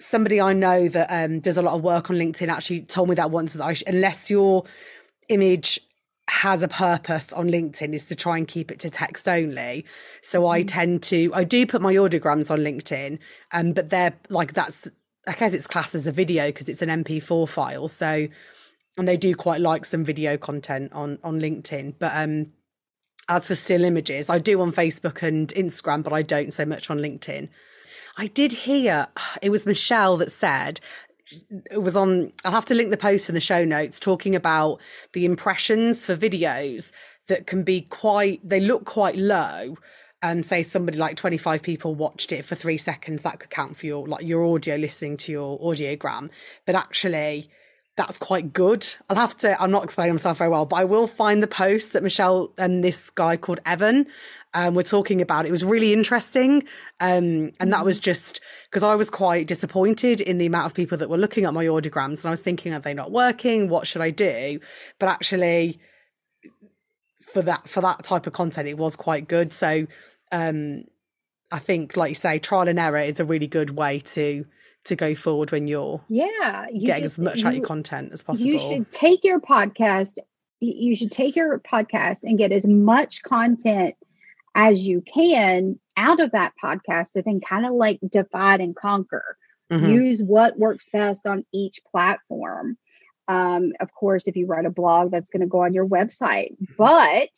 Somebody 0.00 0.40
i 0.40 0.52
know 0.52 0.88
that 0.88 1.08
um, 1.10 1.40
does 1.40 1.56
a 1.56 1.62
lot 1.62 1.74
of 1.74 1.82
work 1.82 2.10
on 2.10 2.16
linkedin 2.16 2.48
actually 2.48 2.82
told 2.82 3.08
me 3.08 3.14
that 3.14 3.30
once 3.30 3.52
that 3.54 3.64
I 3.64 3.74
sh- 3.74 3.84
unless 3.86 4.30
your 4.30 4.64
image 5.28 5.80
has 6.28 6.62
a 6.62 6.68
purpose 6.68 7.32
on 7.32 7.48
LinkedIn 7.48 7.94
is 7.94 8.08
to 8.08 8.14
try 8.14 8.36
and 8.36 8.46
keep 8.46 8.70
it 8.70 8.80
to 8.80 8.90
text 8.90 9.28
only. 9.28 9.84
So 10.22 10.46
I 10.46 10.62
mm. 10.62 10.68
tend 10.68 11.02
to 11.04 11.30
I 11.34 11.44
do 11.44 11.66
put 11.66 11.82
my 11.82 11.94
audiograms 11.94 12.50
on 12.50 12.60
LinkedIn, 12.60 13.18
um, 13.52 13.72
but 13.72 13.90
they're 13.90 14.14
like 14.28 14.52
that's 14.52 14.88
I 15.26 15.34
guess 15.34 15.54
it's 15.54 15.66
classed 15.66 15.94
as 15.94 16.06
a 16.06 16.12
video 16.12 16.46
because 16.46 16.68
it's 16.68 16.82
an 16.82 16.88
MP4 16.88 17.48
file. 17.48 17.88
So 17.88 18.28
and 18.98 19.08
they 19.08 19.16
do 19.16 19.34
quite 19.34 19.60
like 19.60 19.84
some 19.84 20.04
video 20.04 20.36
content 20.36 20.92
on 20.92 21.18
on 21.24 21.40
LinkedIn. 21.40 21.94
But 21.98 22.12
um 22.14 22.52
as 23.28 23.48
for 23.48 23.54
still 23.54 23.84
images, 23.84 24.28
I 24.28 24.38
do 24.38 24.60
on 24.60 24.72
Facebook 24.72 25.22
and 25.22 25.48
Instagram, 25.48 26.02
but 26.02 26.12
I 26.12 26.22
don't 26.22 26.52
so 26.52 26.64
much 26.64 26.90
on 26.90 26.98
LinkedIn. 26.98 27.48
I 28.16 28.26
did 28.26 28.52
hear 28.52 29.08
it 29.42 29.50
was 29.50 29.66
Michelle 29.66 30.16
that 30.18 30.30
said 30.30 30.80
it 31.70 31.82
was 31.82 31.96
on 31.96 32.32
I'll 32.44 32.52
have 32.52 32.64
to 32.66 32.74
link 32.74 32.90
the 32.90 32.96
post 32.96 33.28
in 33.28 33.34
the 33.34 33.40
show 33.40 33.64
notes 33.64 34.00
talking 34.00 34.34
about 34.34 34.80
the 35.12 35.24
impressions 35.24 36.04
for 36.04 36.16
videos 36.16 36.92
that 37.28 37.46
can 37.46 37.62
be 37.62 37.82
quite 37.82 38.40
they 38.46 38.60
look 38.60 38.84
quite 38.84 39.16
low. 39.16 39.76
And 40.24 40.38
um, 40.38 40.42
say 40.44 40.62
somebody 40.62 40.98
like 40.98 41.16
25 41.16 41.64
people 41.64 41.96
watched 41.96 42.30
it 42.30 42.44
for 42.44 42.54
3 42.54 42.76
seconds 42.76 43.22
that 43.22 43.40
could 43.40 43.50
count 43.50 43.76
for 43.76 43.86
your 43.86 44.06
like 44.06 44.24
your 44.24 44.44
audio 44.44 44.76
listening 44.76 45.16
to 45.16 45.32
your 45.32 45.58
audiogram. 45.58 46.30
But 46.64 46.76
actually 46.76 47.50
that's 47.96 48.18
quite 48.18 48.52
good. 48.52 48.86
I'll 49.10 49.16
have 49.16 49.36
to, 49.38 49.60
I'm 49.60 49.70
not 49.70 49.84
explaining 49.84 50.14
myself 50.14 50.38
very 50.38 50.48
well, 50.48 50.64
but 50.64 50.76
I 50.76 50.84
will 50.84 51.06
find 51.06 51.42
the 51.42 51.46
post 51.46 51.92
that 51.92 52.02
Michelle 52.02 52.52
and 52.56 52.82
this 52.82 53.10
guy 53.10 53.36
called 53.36 53.60
Evan 53.66 54.06
um, 54.54 54.74
were 54.74 54.82
talking 54.82 55.20
about. 55.20 55.44
It 55.44 55.50
was 55.50 55.62
really 55.62 55.92
interesting. 55.92 56.62
Um, 57.00 57.52
and 57.60 57.70
that 57.72 57.84
was 57.84 57.98
mm-hmm. 57.98 58.04
just 58.04 58.40
because 58.70 58.82
I 58.82 58.94
was 58.94 59.10
quite 59.10 59.46
disappointed 59.46 60.22
in 60.22 60.38
the 60.38 60.46
amount 60.46 60.66
of 60.66 60.74
people 60.74 60.96
that 60.98 61.10
were 61.10 61.18
looking 61.18 61.44
at 61.44 61.52
my 61.52 61.66
audiograms. 61.66 62.20
And 62.20 62.26
I 62.26 62.30
was 62.30 62.40
thinking, 62.40 62.72
are 62.72 62.80
they 62.80 62.94
not 62.94 63.12
working? 63.12 63.68
What 63.68 63.86
should 63.86 64.00
I 64.00 64.10
do? 64.10 64.58
But 64.98 65.10
actually, 65.10 65.78
for 67.20 67.42
that 67.42 67.68
for 67.68 67.82
that 67.82 68.04
type 68.04 68.26
of 68.26 68.32
content, 68.32 68.68
it 68.68 68.78
was 68.78 68.96
quite 68.96 69.28
good. 69.28 69.52
So 69.52 69.86
um, 70.30 70.84
I 71.50 71.58
think, 71.58 71.96
like 71.96 72.10
you 72.10 72.14
say, 72.14 72.38
trial 72.38 72.68
and 72.68 72.78
error 72.78 72.98
is 72.98 73.20
a 73.20 73.24
really 73.24 73.46
good 73.46 73.76
way 73.76 74.00
to 74.00 74.46
to 74.84 74.96
go 74.96 75.14
forward 75.14 75.52
when 75.52 75.68
you're 75.68 76.00
yeah 76.08 76.66
you 76.72 76.86
getting 76.86 77.04
as 77.04 77.18
much 77.18 77.42
you, 77.42 77.48
out 77.48 77.54
your 77.54 77.64
content 77.64 78.12
as 78.12 78.22
possible. 78.22 78.50
You 78.50 78.58
should 78.58 78.90
take 78.92 79.24
your 79.24 79.40
podcast. 79.40 80.18
You 80.60 80.94
should 80.94 81.10
take 81.10 81.34
your 81.34 81.58
podcast 81.60 82.22
and 82.22 82.38
get 82.38 82.52
as 82.52 82.66
much 82.66 83.22
content 83.22 83.96
as 84.54 84.86
you 84.86 85.00
can 85.00 85.78
out 85.96 86.20
of 86.20 86.32
that 86.32 86.52
podcast 86.62 87.14
and 87.16 87.24
then 87.24 87.40
kind 87.40 87.66
of 87.66 87.72
like 87.72 87.98
divide 88.10 88.60
and 88.60 88.76
conquer. 88.76 89.36
Mm-hmm. 89.72 89.88
Use 89.88 90.22
what 90.22 90.58
works 90.58 90.88
best 90.92 91.26
on 91.26 91.44
each 91.52 91.80
platform. 91.90 92.76
Um, 93.28 93.72
of 93.80 93.92
course, 93.94 94.28
if 94.28 94.36
you 94.36 94.46
write 94.46 94.66
a 94.66 94.70
blog, 94.70 95.10
that's 95.10 95.30
going 95.30 95.40
to 95.40 95.46
go 95.46 95.64
on 95.64 95.74
your 95.74 95.86
website, 95.86 96.52
mm-hmm. 96.52 96.74
but 96.76 97.30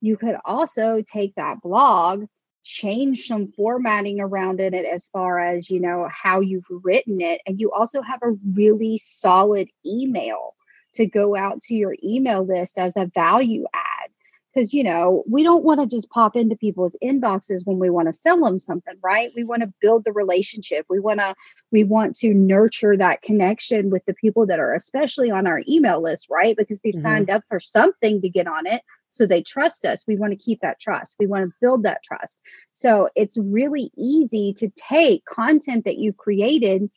you 0.00 0.16
could 0.16 0.36
also 0.44 1.02
take 1.02 1.34
that 1.34 1.60
blog 1.60 2.26
change 2.64 3.26
some 3.26 3.52
formatting 3.52 4.20
around 4.20 4.60
in 4.60 4.74
it 4.74 4.84
as 4.84 5.06
far 5.06 5.38
as 5.38 5.70
you 5.70 5.80
know 5.80 6.08
how 6.12 6.40
you've 6.40 6.66
written 6.68 7.20
it 7.20 7.40
and 7.46 7.60
you 7.60 7.72
also 7.72 8.02
have 8.02 8.20
a 8.22 8.36
really 8.54 8.96
solid 8.98 9.68
email 9.86 10.54
to 10.94 11.06
go 11.06 11.36
out 11.36 11.60
to 11.62 11.74
your 11.74 11.96
email 12.04 12.44
list 12.44 12.78
as 12.78 12.96
a 12.96 13.06
value 13.06 13.64
add. 13.74 14.10
Because 14.52 14.74
you 14.74 14.82
know 14.82 15.22
we 15.30 15.44
don't 15.44 15.62
want 15.62 15.80
to 15.80 15.86
just 15.86 16.10
pop 16.10 16.34
into 16.34 16.56
people's 16.56 16.96
inboxes 17.00 17.64
when 17.64 17.78
we 17.78 17.88
want 17.88 18.08
to 18.08 18.12
sell 18.12 18.44
them 18.44 18.58
something 18.58 18.96
right? 19.00 19.30
We 19.36 19.44
want 19.44 19.62
to 19.62 19.72
build 19.80 20.04
the 20.04 20.12
relationship. 20.12 20.86
We 20.90 20.98
want 20.98 21.20
to 21.20 21.36
we 21.70 21.84
want 21.84 22.16
to 22.16 22.34
nurture 22.34 22.96
that 22.96 23.22
connection 23.22 23.90
with 23.90 24.04
the 24.06 24.14
people 24.14 24.46
that 24.46 24.58
are 24.58 24.74
especially 24.74 25.30
on 25.30 25.46
our 25.46 25.62
email 25.68 26.02
list 26.02 26.26
right? 26.28 26.56
Because 26.56 26.80
they've 26.80 26.92
mm-hmm. 26.92 27.02
signed 27.02 27.30
up 27.30 27.44
for 27.48 27.60
something 27.60 28.20
to 28.22 28.28
get 28.28 28.48
on 28.48 28.66
it 28.66 28.82
so 29.10 29.26
they 29.26 29.42
trust 29.42 29.84
us. 29.84 30.04
We 30.06 30.16
want 30.16 30.32
to 30.32 30.38
keep 30.38 30.60
that 30.60 30.80
trust. 30.80 31.16
We 31.18 31.26
want 31.26 31.44
to 31.44 31.54
build 31.60 31.82
that 31.82 32.02
trust. 32.02 32.40
So 32.72 33.08
it's 33.14 33.36
really 33.36 33.90
easy 33.96 34.52
to 34.54 34.68
take 34.70 35.24
content 35.26 35.84
that 35.84 35.98
you 35.98 36.12
created 36.12 36.90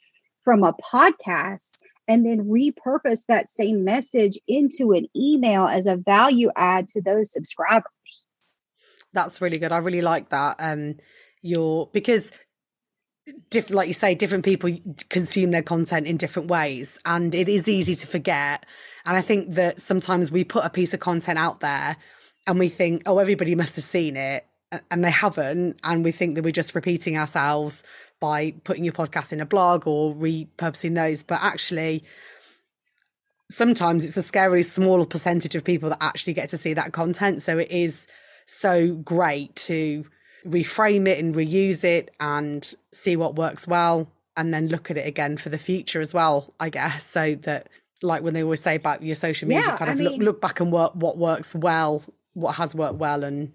from 0.43 0.63
a 0.63 0.73
podcast 0.73 1.77
and 2.07 2.25
then 2.25 2.45
repurpose 2.45 3.25
that 3.27 3.49
same 3.49 3.83
message 3.83 4.37
into 4.47 4.91
an 4.91 5.07
email 5.15 5.67
as 5.67 5.87
a 5.87 5.97
value 5.97 6.51
add 6.55 6.89
to 6.89 7.01
those 7.01 7.31
subscribers. 7.31 8.25
That's 9.13 9.41
really 9.41 9.57
good. 9.57 9.71
I 9.71 9.77
really 9.77 10.01
like 10.01 10.29
that. 10.29 10.57
Um, 10.59 10.95
your 11.41 11.89
because 11.93 12.31
different 13.49 13.77
like 13.77 13.87
you 13.87 13.93
say 13.93 14.15
different 14.15 14.43
people 14.43 14.69
consume 15.09 15.51
their 15.51 15.63
content 15.63 16.07
in 16.07 16.17
different 16.17 16.49
ways 16.49 16.99
and 17.05 17.33
it 17.33 17.47
is 17.47 17.67
easy 17.67 17.95
to 17.95 18.07
forget. 18.07 18.65
And 19.05 19.17
i 19.17 19.21
think 19.21 19.53
that 19.55 19.81
sometimes 19.81 20.31
we 20.31 20.43
put 20.43 20.65
a 20.65 20.69
piece 20.69 20.93
of 20.93 20.99
content 20.99 21.39
out 21.39 21.59
there 21.59 21.97
and 22.47 22.59
we 22.59 22.69
think 22.69 23.03
oh 23.05 23.19
everybody 23.19 23.55
must 23.55 23.75
have 23.75 23.85
seen 23.85 24.17
it 24.17 24.45
and 24.89 25.03
they 25.03 25.11
haven't 25.11 25.79
and 25.83 26.03
we 26.03 26.11
think 26.11 26.35
that 26.35 26.43
we're 26.43 26.51
just 26.51 26.75
repeating 26.75 27.17
ourselves 27.17 27.83
by 28.19 28.51
putting 28.63 28.85
your 28.85 28.93
podcast 28.93 29.33
in 29.33 29.41
a 29.41 29.45
blog 29.45 29.85
or 29.85 30.15
repurposing 30.15 30.95
those. 30.95 31.23
But 31.23 31.39
actually 31.41 32.05
sometimes 33.51 34.05
it's 34.05 34.17
a 34.17 34.21
scarily 34.21 34.63
small 34.63 35.05
percentage 35.05 35.55
of 35.55 35.63
people 35.63 35.89
that 35.89 36.01
actually 36.01 36.33
get 36.33 36.49
to 36.49 36.57
see 36.57 36.73
that 36.73 36.93
content. 36.93 37.41
So 37.41 37.59
it 37.59 37.69
is 37.69 38.07
so 38.45 38.95
great 38.95 39.55
to 39.57 40.05
reframe 40.45 41.07
it 41.07 41.19
and 41.19 41.35
reuse 41.35 41.83
it 41.83 42.11
and 42.19 42.73
see 42.91 43.15
what 43.15 43.35
works 43.35 43.67
well 43.67 44.07
and 44.35 44.53
then 44.53 44.67
look 44.67 44.89
at 44.89 44.97
it 44.97 45.07
again 45.07 45.37
for 45.37 45.49
the 45.49 45.57
future 45.57 46.01
as 46.01 46.13
well 46.13 46.53
i 46.59 46.69
guess 46.69 47.05
so 47.05 47.35
that 47.35 47.69
like 48.01 48.21
when 48.21 48.33
they 48.33 48.43
always 48.43 48.61
say 48.61 48.75
about 48.75 49.01
your 49.01 49.15
social 49.15 49.47
media 49.47 49.63
yeah, 49.65 49.77
kind 49.77 49.91
of 49.91 49.99
I 49.99 50.03
look, 50.03 50.11
mean, 50.13 50.21
look 50.23 50.41
back 50.41 50.59
and 50.59 50.71
work 50.71 50.93
what 50.95 51.17
works 51.17 51.55
well 51.55 52.03
what 52.33 52.55
has 52.55 52.75
worked 52.75 52.95
well 52.95 53.23
and 53.23 53.53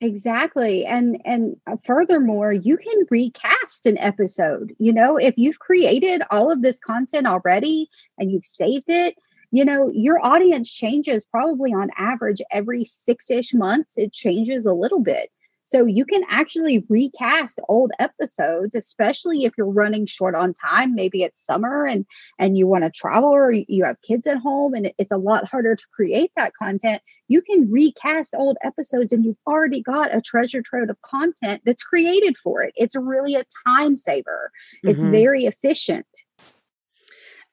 exactly 0.00 0.84
and 0.86 1.20
and 1.24 1.56
furthermore 1.84 2.52
you 2.52 2.76
can 2.76 3.06
recast 3.10 3.86
an 3.86 3.98
episode 3.98 4.74
you 4.78 4.92
know 4.92 5.16
if 5.16 5.34
you've 5.36 5.58
created 5.58 6.22
all 6.30 6.50
of 6.50 6.62
this 6.62 6.78
content 6.78 7.26
already 7.26 7.88
and 8.16 8.30
you've 8.30 8.46
saved 8.46 8.88
it 8.88 9.16
you 9.50 9.64
know 9.64 9.90
your 9.92 10.24
audience 10.24 10.72
changes 10.72 11.24
probably 11.24 11.72
on 11.72 11.90
average 11.96 12.40
every 12.52 12.84
six-ish 12.84 13.54
months 13.54 13.98
it 13.98 14.12
changes 14.12 14.66
a 14.66 14.72
little 14.72 15.00
bit 15.00 15.30
so 15.68 15.84
you 15.84 16.06
can 16.06 16.22
actually 16.30 16.82
recast 16.88 17.60
old 17.68 17.92
episodes, 17.98 18.74
especially 18.74 19.44
if 19.44 19.52
you're 19.58 19.68
running 19.68 20.06
short 20.06 20.34
on 20.34 20.54
time. 20.54 20.94
Maybe 20.94 21.22
it's 21.22 21.44
summer 21.44 21.84
and 21.84 22.06
and 22.38 22.56
you 22.56 22.66
want 22.66 22.84
to 22.84 22.90
travel 22.90 23.28
or 23.28 23.52
you 23.52 23.84
have 23.84 24.00
kids 24.00 24.26
at 24.26 24.38
home 24.38 24.72
and 24.72 24.90
it's 24.96 25.12
a 25.12 25.18
lot 25.18 25.46
harder 25.46 25.76
to 25.76 25.86
create 25.92 26.32
that 26.36 26.54
content. 26.54 27.02
You 27.28 27.42
can 27.42 27.70
recast 27.70 28.34
old 28.34 28.56
episodes 28.64 29.12
and 29.12 29.26
you've 29.26 29.36
already 29.46 29.82
got 29.82 30.16
a 30.16 30.22
treasure 30.22 30.62
trove 30.62 30.88
of 30.88 31.00
content 31.02 31.60
that's 31.66 31.82
created 31.82 32.38
for 32.38 32.62
it. 32.62 32.72
It's 32.74 32.96
really 32.96 33.34
a 33.34 33.44
time 33.66 33.94
saver. 33.94 34.50
It's 34.82 35.02
mm-hmm. 35.02 35.10
very 35.10 35.44
efficient 35.44 36.06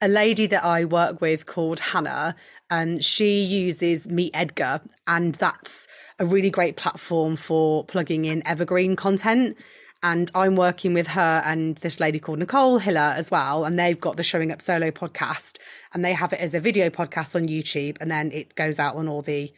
a 0.05 0.07
lady 0.07 0.45
that 0.45 0.63
I 0.63 0.85
work 0.85 1.19
with 1.19 1.47
called 1.47 1.79
Hannah, 1.79 2.35
and 2.69 3.03
she 3.03 3.43
uses 3.43 4.07
Meet 4.07 4.35
Edgar, 4.35 4.79
and 5.07 5.33
that's 5.33 5.87
a 6.19 6.25
really 6.27 6.51
great 6.51 6.77
platform 6.77 7.35
for 7.35 7.83
plugging 7.85 8.25
in 8.25 8.45
evergreen 8.45 8.95
content. 8.95 9.57
And 10.03 10.29
I'm 10.35 10.55
working 10.55 10.93
with 10.93 11.07
her 11.07 11.41
and 11.43 11.77
this 11.77 11.99
lady 11.99 12.19
called 12.19 12.37
Nicole 12.37 12.77
Hiller 12.77 13.15
as 13.17 13.31
well. 13.31 13.65
And 13.65 13.79
they've 13.79 13.99
got 13.99 14.17
the 14.17 14.21
Showing 14.21 14.51
Up 14.51 14.61
Solo 14.61 14.91
podcast, 14.91 15.57
and 15.91 16.05
they 16.05 16.13
have 16.13 16.31
it 16.33 16.39
as 16.39 16.53
a 16.53 16.59
video 16.59 16.91
podcast 16.91 17.35
on 17.35 17.47
YouTube, 17.47 17.97
and 17.99 18.11
then 18.11 18.31
it 18.31 18.53
goes 18.53 18.77
out 18.77 18.95
on 18.97 19.07
all 19.07 19.23
the 19.23 19.51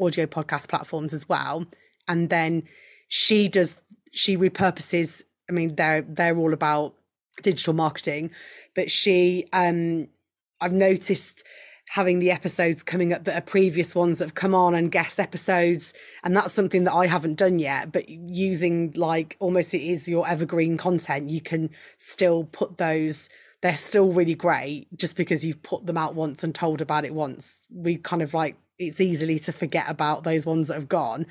audio 0.00 0.24
podcast 0.24 0.68
platforms 0.68 1.12
as 1.12 1.28
well. 1.28 1.66
And 2.08 2.30
then 2.30 2.62
she 3.08 3.48
does 3.48 3.78
she 4.12 4.38
repurposes. 4.38 5.24
I 5.50 5.52
mean, 5.52 5.74
they're 5.74 6.00
they're 6.00 6.38
all 6.38 6.54
about 6.54 6.94
digital 7.42 7.74
marketing, 7.74 8.30
but 8.74 8.90
she, 8.90 9.46
um, 9.52 10.08
I've 10.60 10.72
noticed 10.72 11.44
having 11.88 12.18
the 12.18 12.30
episodes 12.30 12.82
coming 12.82 13.12
up 13.12 13.24
that 13.24 13.36
are 13.36 13.42
previous 13.42 13.94
ones 13.94 14.18
that 14.18 14.24
have 14.24 14.34
come 14.34 14.54
on 14.54 14.74
and 14.74 14.90
guest 14.90 15.20
episodes. 15.20 15.92
And 16.22 16.34
that's 16.34 16.52
something 16.52 16.84
that 16.84 16.94
I 16.94 17.06
haven't 17.06 17.36
done 17.36 17.58
yet, 17.58 17.92
but 17.92 18.08
using 18.08 18.92
like 18.96 19.36
almost 19.38 19.74
it 19.74 19.82
is 19.82 20.08
your 20.08 20.26
evergreen 20.26 20.76
content, 20.76 21.28
you 21.28 21.40
can 21.40 21.70
still 21.98 22.44
put 22.44 22.78
those, 22.78 23.28
they're 23.60 23.76
still 23.76 24.12
really 24.12 24.34
great 24.34 24.86
just 24.96 25.16
because 25.16 25.44
you've 25.44 25.62
put 25.62 25.86
them 25.86 25.98
out 25.98 26.14
once 26.14 26.42
and 26.42 26.54
told 26.54 26.80
about 26.80 27.04
it 27.04 27.14
once. 27.14 27.66
We 27.70 27.96
kind 27.98 28.22
of 28.22 28.32
like, 28.32 28.56
it's 28.78 29.00
easily 29.00 29.38
to 29.40 29.52
forget 29.52 29.88
about 29.88 30.24
those 30.24 30.46
ones 30.46 30.68
that 30.68 30.74
have 30.74 30.88
gone. 30.88 31.26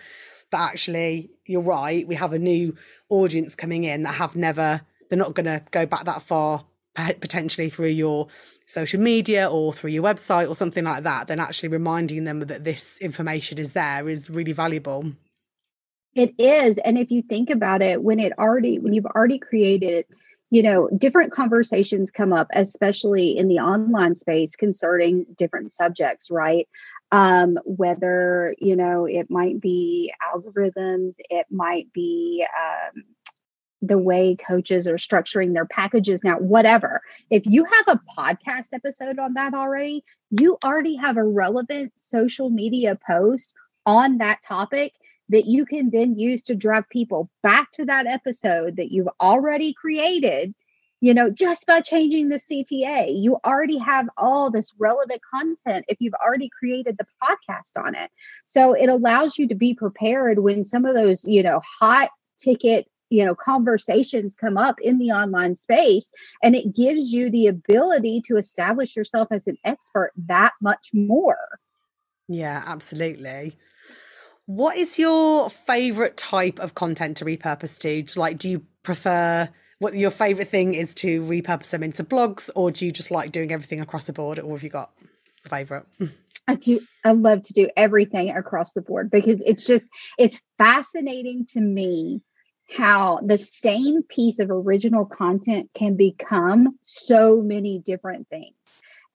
But 0.51 0.62
actually, 0.62 1.31
you're 1.45 1.62
right. 1.62 2.07
We 2.07 2.15
have 2.15 2.31
a 2.31 2.39
new 2.39 2.75
audience 3.10 3.55
coming 3.55 3.86
in 3.86 4.03
that 4.03 4.15
have 4.15 4.36
never 4.36 4.81
they're 5.13 5.24
not 5.24 5.36
going 5.36 5.46
to 5.46 5.62
go 5.70 5.86
back 5.86 6.05
that 6.05 6.24
far 6.24 6.65
potentially 6.96 7.70
through 7.70 7.88
your 7.88 8.27
social 8.65 9.00
media 9.00 9.48
or 9.48 9.72
through 9.72 9.91
your 9.91 10.03
website 10.03 10.50
or 10.50 10.55
something 10.55 10.84
like 10.84 11.03
that 11.03 11.27
then 11.27 11.39
actually 11.39 11.70
reminding 11.70 12.24
them 12.24 12.39
that 12.39 12.63
this 12.63 12.98
information 13.00 13.60
is 13.60 13.74
there 13.74 14.10
is 14.10 14.27
really 14.29 14.53
valuable 14.53 15.12
it 16.15 16.34
is 16.39 16.79
and 16.79 16.98
if 16.98 17.12
you 17.12 17.22
think 17.22 17.51
about 17.51 17.84
it 17.84 18.01
when 18.01 18.20
it 18.20 18.34
already 18.39 18.79
when 18.79 18.93
you've 18.93 19.05
already 19.05 19.38
created 19.38 20.05
you 20.53 20.62
know, 20.62 20.88
different 20.96 21.32
conversations 21.32 22.12
come 22.12 22.32
up, 22.32 22.46
especially 22.53 23.36
in 23.36 23.48
the 23.48 23.58
online 23.58 24.13
space 24.13 24.55
concerning 24.55 25.25
different 25.36 25.72
subjects, 25.72 26.29
right? 26.29 26.67
Um, 27.12 27.58
whether, 27.65 28.53
you 28.60 28.75
know, 28.75 29.05
it 29.05 29.32
might 29.32 29.60
be 29.60 30.13
algorithms, 30.24 31.15
it 31.32 31.48
might 31.50 31.91
be, 31.91 32.46
um, 32.55 33.03
the 33.83 33.97
way 33.97 34.35
coaches 34.35 34.87
are 34.87 34.95
structuring 34.95 35.53
their 35.53 35.65
packages 35.65 36.23
now, 36.23 36.37
whatever. 36.37 37.01
If 37.29 37.45
you 37.45 37.65
have 37.65 37.85
a 37.87 38.01
podcast 38.17 38.69
episode 38.71 39.19
on 39.19 39.33
that 39.33 39.53
already, 39.53 40.03
you 40.31 40.57
already 40.63 40.95
have 40.95 41.17
a 41.17 41.23
relevant 41.23 41.91
social 41.95 42.49
media 42.49 42.97
post 43.05 43.53
on 43.85 44.17
that 44.19 44.41
topic 44.41 44.93
that 45.29 45.45
you 45.45 45.65
can 45.65 45.89
then 45.89 46.17
use 46.17 46.41
to 46.43 46.55
drive 46.55 46.87
people 46.89 47.29
back 47.41 47.71
to 47.71 47.85
that 47.85 48.07
episode 48.07 48.77
that 48.77 48.91
you've 48.91 49.09
already 49.19 49.73
created 49.73 50.53
you 51.01 51.13
know 51.13 51.29
just 51.29 51.65
by 51.67 51.81
changing 51.81 52.29
the 52.29 52.35
cta 52.35 53.07
you 53.13 53.37
already 53.45 53.77
have 53.77 54.07
all 54.17 54.49
this 54.49 54.73
relevant 54.79 55.21
content 55.33 55.83
if 55.87 55.97
you've 55.99 56.13
already 56.25 56.49
created 56.57 56.97
the 56.97 57.05
podcast 57.21 57.83
on 57.85 57.95
it 57.95 58.09
so 58.45 58.73
it 58.73 58.87
allows 58.87 59.37
you 59.37 59.47
to 59.47 59.55
be 59.55 59.73
prepared 59.73 60.39
when 60.39 60.63
some 60.63 60.85
of 60.85 60.95
those 60.95 61.25
you 61.25 61.43
know 61.43 61.61
hot 61.79 62.09
ticket 62.37 62.87
you 63.10 63.25
know 63.25 63.36
conversations 63.36 64.36
come 64.36 64.57
up 64.57 64.79
in 64.81 64.98
the 64.98 65.12
online 65.12 65.55
space 65.55 66.12
and 66.41 66.55
it 66.55 66.75
gives 66.75 67.13
you 67.13 67.29
the 67.29 67.48
ability 67.48 68.22
to 68.25 68.38
establish 68.38 68.95
yourself 68.95 69.27
as 69.31 69.48
an 69.48 69.57
expert 69.63 70.12
that 70.15 70.53
much 70.62 70.89
more 70.93 71.60
yeah 72.27 72.63
absolutely 72.65 73.55
what 74.45 74.75
is 74.75 75.00
your 75.00 75.50
favorite 75.50 76.17
type 76.17 76.60
of 76.60 76.75
content 76.75 77.17
to 77.17 77.25
repurpose 77.25 77.77
to? 77.79 78.19
Like, 78.19 78.38
do 78.38 78.50
you 78.50 78.65
prefer 78.83 79.50
what 79.79 79.95
your 79.95 80.12
favorite 80.12 80.48
thing 80.48 80.74
is 80.74 80.93
to 80.95 81.22
repurpose 81.22 81.69
them 81.69 81.83
into 81.83 82.03
blogs, 82.03 82.50
or 82.55 82.72
do 82.72 82.86
you 82.86 82.91
just 82.91 83.12
like 83.12 83.31
doing 83.31 83.51
everything 83.51 83.79
across 83.79 84.05
the 84.05 84.13
board, 84.13 84.39
or 84.39 84.55
have 84.55 84.63
you 84.63 84.69
got 84.69 84.91
a 85.45 85.50
favorite? 85.50 85.86
I 86.48 86.55
do. 86.55 86.81
I 87.05 87.13
love 87.13 87.43
to 87.43 87.53
do 87.53 87.69
everything 87.77 88.31
across 88.31 88.74
the 88.74 88.81
board 88.81 89.10
because 89.10 89.41
it's 89.45 89.65
just 89.65 89.89
it's 90.17 90.41
fascinating 90.57 91.45
to 91.53 91.62
me 91.62 92.22
how 92.70 93.20
the 93.24 93.38
same 93.38 94.03
piece 94.03 94.39
of 94.39 94.50
original 94.50 95.05
content 95.05 95.70
can 95.74 95.96
become 95.96 96.77
so 96.82 97.41
many 97.41 97.79
different 97.79 98.27
things. 98.29 98.55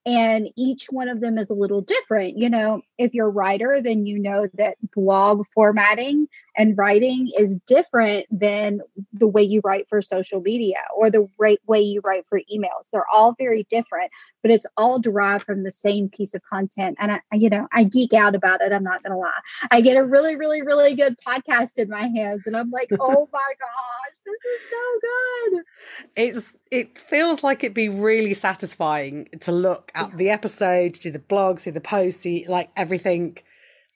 And 0.05 0.49
each 0.55 0.87
one 0.89 1.09
of 1.09 1.19
them 1.21 1.37
is 1.37 1.49
a 1.49 1.55
little 1.55 1.81
different 1.81 2.37
you 2.37 2.49
know 2.49 2.81
if 2.99 3.13
you're 3.13 3.27
a 3.27 3.31
writer 3.31 3.81
then 3.81 4.05
you 4.05 4.19
know 4.19 4.47
that 4.53 4.77
blog 4.93 5.45
formatting 5.55 6.27
and 6.59 6.77
writing 6.77 7.31
is 7.39 7.57
different 7.65 8.25
than 8.29 8.81
the 9.13 9.27
way 9.27 9.41
you 9.41 9.61
write 9.63 9.87
for 9.87 10.01
social 10.01 10.41
media 10.41 10.75
or 10.95 11.09
the 11.09 11.27
right 11.39 11.59
way 11.67 11.79
you 11.79 12.01
write 12.03 12.25
for 12.27 12.41
emails. 12.53 12.89
They're 12.91 13.09
all 13.11 13.33
very 13.37 13.65
different 13.69 14.11
but 14.41 14.51
it's 14.51 14.65
all 14.77 14.99
derived 14.99 15.45
from 15.45 15.63
the 15.63 15.71
same 15.71 16.09
piece 16.09 16.33
of 16.33 16.41
content. 16.43 16.97
And 16.99 17.13
i 17.13 17.21
you 17.33 17.49
know 17.49 17.67
i 17.73 17.85
geek 17.85 18.13
out 18.13 18.35
about 18.35 18.61
it 18.61 18.73
i'm 18.73 18.83
not 18.83 19.01
gonna 19.01 19.17
lie. 19.17 19.31
I 19.71 19.81
get 19.81 19.97
a 19.97 20.05
really 20.05 20.35
really 20.35 20.61
really 20.61 20.95
good 20.95 21.15
podcast 21.25 21.77
in 21.77 21.89
my 21.89 22.07
hands 22.07 22.43
and 22.45 22.55
i'm 22.55 22.69
like 22.69 22.89
oh 22.99 23.29
my 23.33 23.51
gosh 23.59 24.19
this 24.25 24.45
is 24.45 24.69
so 24.69 24.99
good. 25.01 25.63
It's 26.15 26.55
it 26.71 26.99
feels 26.99 27.43
like 27.43 27.63
it'd 27.63 27.73
be 27.73 27.89
really 27.89 28.33
satisfying 28.33 29.27
to 29.39 29.51
look 29.51 29.91
at 29.95 30.15
the 30.17 30.29
episode, 30.29 30.93
do 30.93 31.09
the 31.09 31.19
blogs, 31.19 31.61
see 31.61 31.71
the 31.71 31.81
posts, 31.81 32.21
see 32.21 32.45
like 32.47 32.69
everything 32.75 32.88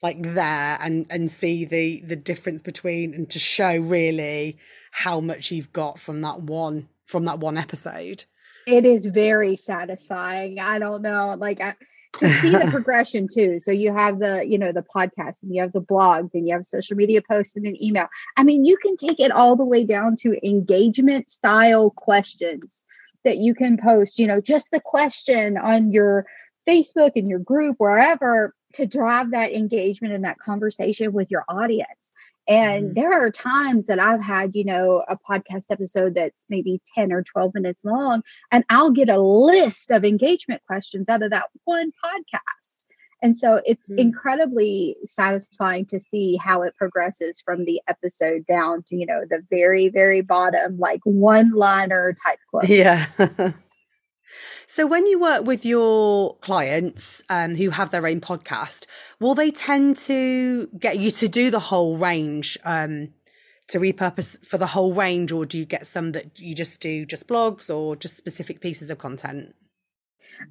like 0.03 0.21
there 0.21 0.77
and 0.81 1.05
and 1.09 1.31
see 1.31 1.65
the 1.65 2.01
the 2.01 2.15
difference 2.15 2.62
between 2.62 3.13
and 3.13 3.29
to 3.29 3.39
show 3.39 3.77
really 3.77 4.57
how 4.91 5.19
much 5.19 5.51
you've 5.51 5.73
got 5.73 5.97
from 5.97 6.21
that 6.21 6.41
one 6.41 6.89
from 7.05 7.25
that 7.25 7.39
one 7.39 7.57
episode. 7.57 8.25
It 8.67 8.85
is 8.85 9.07
very 9.07 9.55
satisfying. 9.55 10.59
I 10.59 10.79
don't 10.79 11.01
know, 11.01 11.35
like 11.38 11.59
I, 11.59 11.75
to 12.19 12.29
see 12.29 12.50
the 12.51 12.67
progression 12.71 13.27
too. 13.27 13.59
So 13.59 13.71
you 13.71 13.93
have 13.93 14.19
the, 14.19 14.47
you 14.47 14.57
know, 14.57 14.71
the 14.71 14.83
podcast 14.83 15.43
and 15.43 15.53
you 15.53 15.62
have 15.62 15.73
the 15.73 15.81
blog, 15.81 16.31
then 16.31 16.47
you 16.47 16.53
have 16.53 16.65
social 16.65 16.95
media 16.95 17.21
posts 17.21 17.55
and 17.55 17.65
an 17.65 17.81
email. 17.83 18.07
I 18.38 18.43
mean, 18.43 18.65
you 18.65 18.77
can 18.77 18.95
take 18.95 19.19
it 19.19 19.31
all 19.31 19.55
the 19.55 19.65
way 19.65 19.83
down 19.83 20.15
to 20.21 20.38
engagement 20.47 21.29
style 21.29 21.89
questions 21.91 22.86
that 23.23 23.38
you 23.38 23.53
can 23.53 23.77
post, 23.77 24.19
you 24.19 24.27
know, 24.27 24.41
just 24.41 24.71
the 24.71 24.79
question 24.79 25.58
on 25.58 25.91
your 25.91 26.25
Facebook 26.67 27.12
and 27.15 27.29
your 27.29 27.39
group, 27.39 27.75
wherever, 27.79 28.53
to 28.73 28.86
drive 28.86 29.31
that 29.31 29.51
engagement 29.51 30.13
and 30.13 30.23
that 30.25 30.39
conversation 30.39 31.13
with 31.13 31.31
your 31.31 31.45
audience. 31.47 32.12
And 32.47 32.86
mm-hmm. 32.88 32.93
there 32.95 33.13
are 33.13 33.31
times 33.31 33.88
that 33.88 34.01
I've 34.01 34.21
had, 34.21 34.53
you 34.53 34.65
know, 34.65 35.03
a 35.07 35.17
podcast 35.17 35.65
episode 35.69 36.15
that's 36.15 36.45
maybe 36.49 36.81
10 36.93 37.13
or 37.13 37.23
12 37.23 37.53
minutes 37.53 37.86
long, 37.86 38.21
and 38.51 38.65
I'll 38.69 38.91
get 38.91 39.09
a 39.09 39.21
list 39.21 39.91
of 39.91 40.03
engagement 40.03 40.62
questions 40.67 41.07
out 41.07 41.23
of 41.23 41.31
that 41.31 41.45
one 41.63 41.91
podcast. 42.03 42.83
And 43.21 43.38
so 43.38 43.62
it's 43.65 43.86
mm-hmm. 43.86 43.99
incredibly 43.99 44.97
satisfying 45.05 45.86
to 45.86 45.99
see 45.99 46.36
how 46.36 46.62
it 46.63 46.75
progresses 46.75 47.39
from 47.39 47.63
the 47.63 47.81
episode 47.88 48.45
down 48.45 48.83
to, 48.88 48.97
you 48.97 49.05
know, 49.05 49.21
the 49.29 49.41
very, 49.49 49.88
very 49.88 50.19
bottom, 50.19 50.77
like 50.77 50.99
one 51.05 51.51
liner 51.51 52.13
type 52.25 52.39
quote. 52.49 52.67
Yeah. 52.67 53.05
So, 54.67 54.86
when 54.88 55.06
you 55.08 55.19
work 55.19 55.46
with 55.46 55.65
your 55.65 56.36
clients 56.38 57.24
um, 57.30 57.56
who 57.56 57.72
have 57.72 57.91
their 57.91 58.08
own 58.08 58.22
podcast, 58.22 58.86
will 59.19 59.36
they 59.36 59.52
tend 59.52 59.98
to 59.98 60.67
get 60.80 61.00
you 61.00 61.12
to 61.12 61.28
do 61.28 61.52
the 61.52 61.60
whole 61.60 61.98
range 61.98 62.58
um, 62.63 63.10
to 63.67 63.80
repurpose 63.80 64.43
for 64.46 64.58
the 64.58 64.67
whole 64.67 64.93
range, 64.93 65.32
or 65.32 65.46
do 65.46 65.58
you 65.58 65.65
get 65.65 65.88
some 65.88 66.12
that 66.12 66.39
you 66.39 66.54
just 66.56 66.82
do 66.82 67.06
just 67.06 67.28
blogs 67.28 67.74
or 67.74 67.96
just 67.96 68.17
specific 68.17 68.62
pieces 68.62 68.89
of 68.89 68.98
content? 68.98 69.56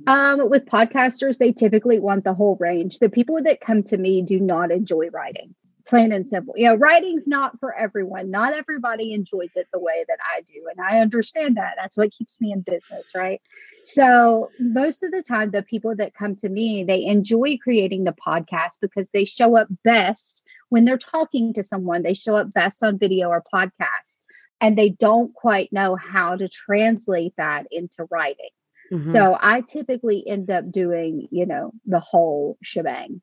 Um, 0.06 0.48
with 0.48 0.66
podcasters, 0.66 1.38
they 1.38 1.52
typically 1.52 1.98
want 1.98 2.24
the 2.24 2.34
whole 2.34 2.56
range. 2.60 2.98
The 2.98 3.08
people 3.08 3.42
that 3.42 3.60
come 3.60 3.82
to 3.84 3.96
me 3.96 4.22
do 4.22 4.38
not 4.38 4.70
enjoy 4.70 5.08
writing 5.08 5.54
plain 5.86 6.12
and 6.12 6.26
simple. 6.26 6.54
You 6.56 6.68
know, 6.68 6.74
writing's 6.76 7.26
not 7.26 7.58
for 7.60 7.74
everyone. 7.76 8.30
Not 8.30 8.54
everybody 8.54 9.12
enjoys 9.12 9.56
it 9.56 9.68
the 9.72 9.78
way 9.78 10.04
that 10.08 10.18
I 10.34 10.42
do. 10.42 10.66
And 10.70 10.84
I 10.84 11.00
understand 11.00 11.56
that. 11.56 11.74
That's 11.76 11.96
what 11.96 12.12
keeps 12.12 12.40
me 12.40 12.52
in 12.52 12.60
business, 12.60 13.12
right? 13.14 13.40
So, 13.82 14.50
most 14.58 15.02
of 15.02 15.10
the 15.10 15.22
time, 15.22 15.50
the 15.50 15.62
people 15.62 15.94
that 15.96 16.14
come 16.14 16.36
to 16.36 16.48
me, 16.48 16.84
they 16.84 17.04
enjoy 17.04 17.58
creating 17.62 18.04
the 18.04 18.14
podcast 18.14 18.78
because 18.80 19.10
they 19.10 19.24
show 19.24 19.56
up 19.56 19.68
best 19.84 20.46
when 20.68 20.84
they're 20.84 20.98
talking 20.98 21.52
to 21.54 21.64
someone. 21.64 22.02
They 22.02 22.14
show 22.14 22.36
up 22.36 22.52
best 22.52 22.82
on 22.82 22.98
video 22.98 23.28
or 23.28 23.44
podcast. 23.52 24.18
And 24.60 24.78
they 24.78 24.90
don't 24.90 25.34
quite 25.34 25.72
know 25.72 25.96
how 25.96 26.36
to 26.36 26.48
translate 26.48 27.34
that 27.36 27.66
into 27.72 28.06
writing. 28.10 28.50
Mm-hmm. 28.92 29.10
So 29.10 29.36
I 29.40 29.62
typically 29.62 30.26
end 30.26 30.50
up 30.50 30.70
doing, 30.70 31.26
you 31.30 31.46
know, 31.46 31.72
the 31.86 32.00
whole 32.00 32.58
shebang. 32.62 33.22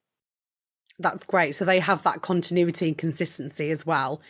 That's 1.00 1.26
great. 1.26 1.56
So 1.56 1.66
they 1.66 1.80
have 1.80 2.04
that 2.04 2.22
continuity 2.22 2.90
and 2.90 2.98
consistency 2.98 3.72
as 3.72 3.86
well. 3.86 4.22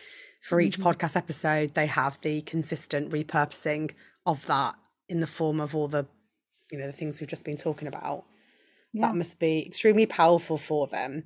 For 0.41 0.61
each 0.61 0.77
mm-hmm. 0.77 0.87
podcast 0.87 1.17
episode, 1.17 1.73
they 1.73 1.87
have 1.87 2.21
the 2.21 2.41
consistent 2.41 3.11
repurposing 3.11 3.91
of 4.25 4.45
that 4.45 4.75
in 5.09 5.19
the 5.19 5.27
form 5.27 5.59
of 5.59 5.75
all 5.75 5.87
the, 5.87 6.05
you 6.71 6.77
know, 6.77 6.85
the 6.85 6.93
things 6.93 7.19
we've 7.19 7.29
just 7.29 7.43
been 7.43 7.57
talking 7.57 7.87
about. 7.87 8.25
Yeah. 8.93 9.07
That 9.07 9.15
must 9.15 9.39
be 9.39 9.65
extremely 9.65 10.05
powerful 10.05 10.57
for 10.57 10.87
them. 10.87 11.25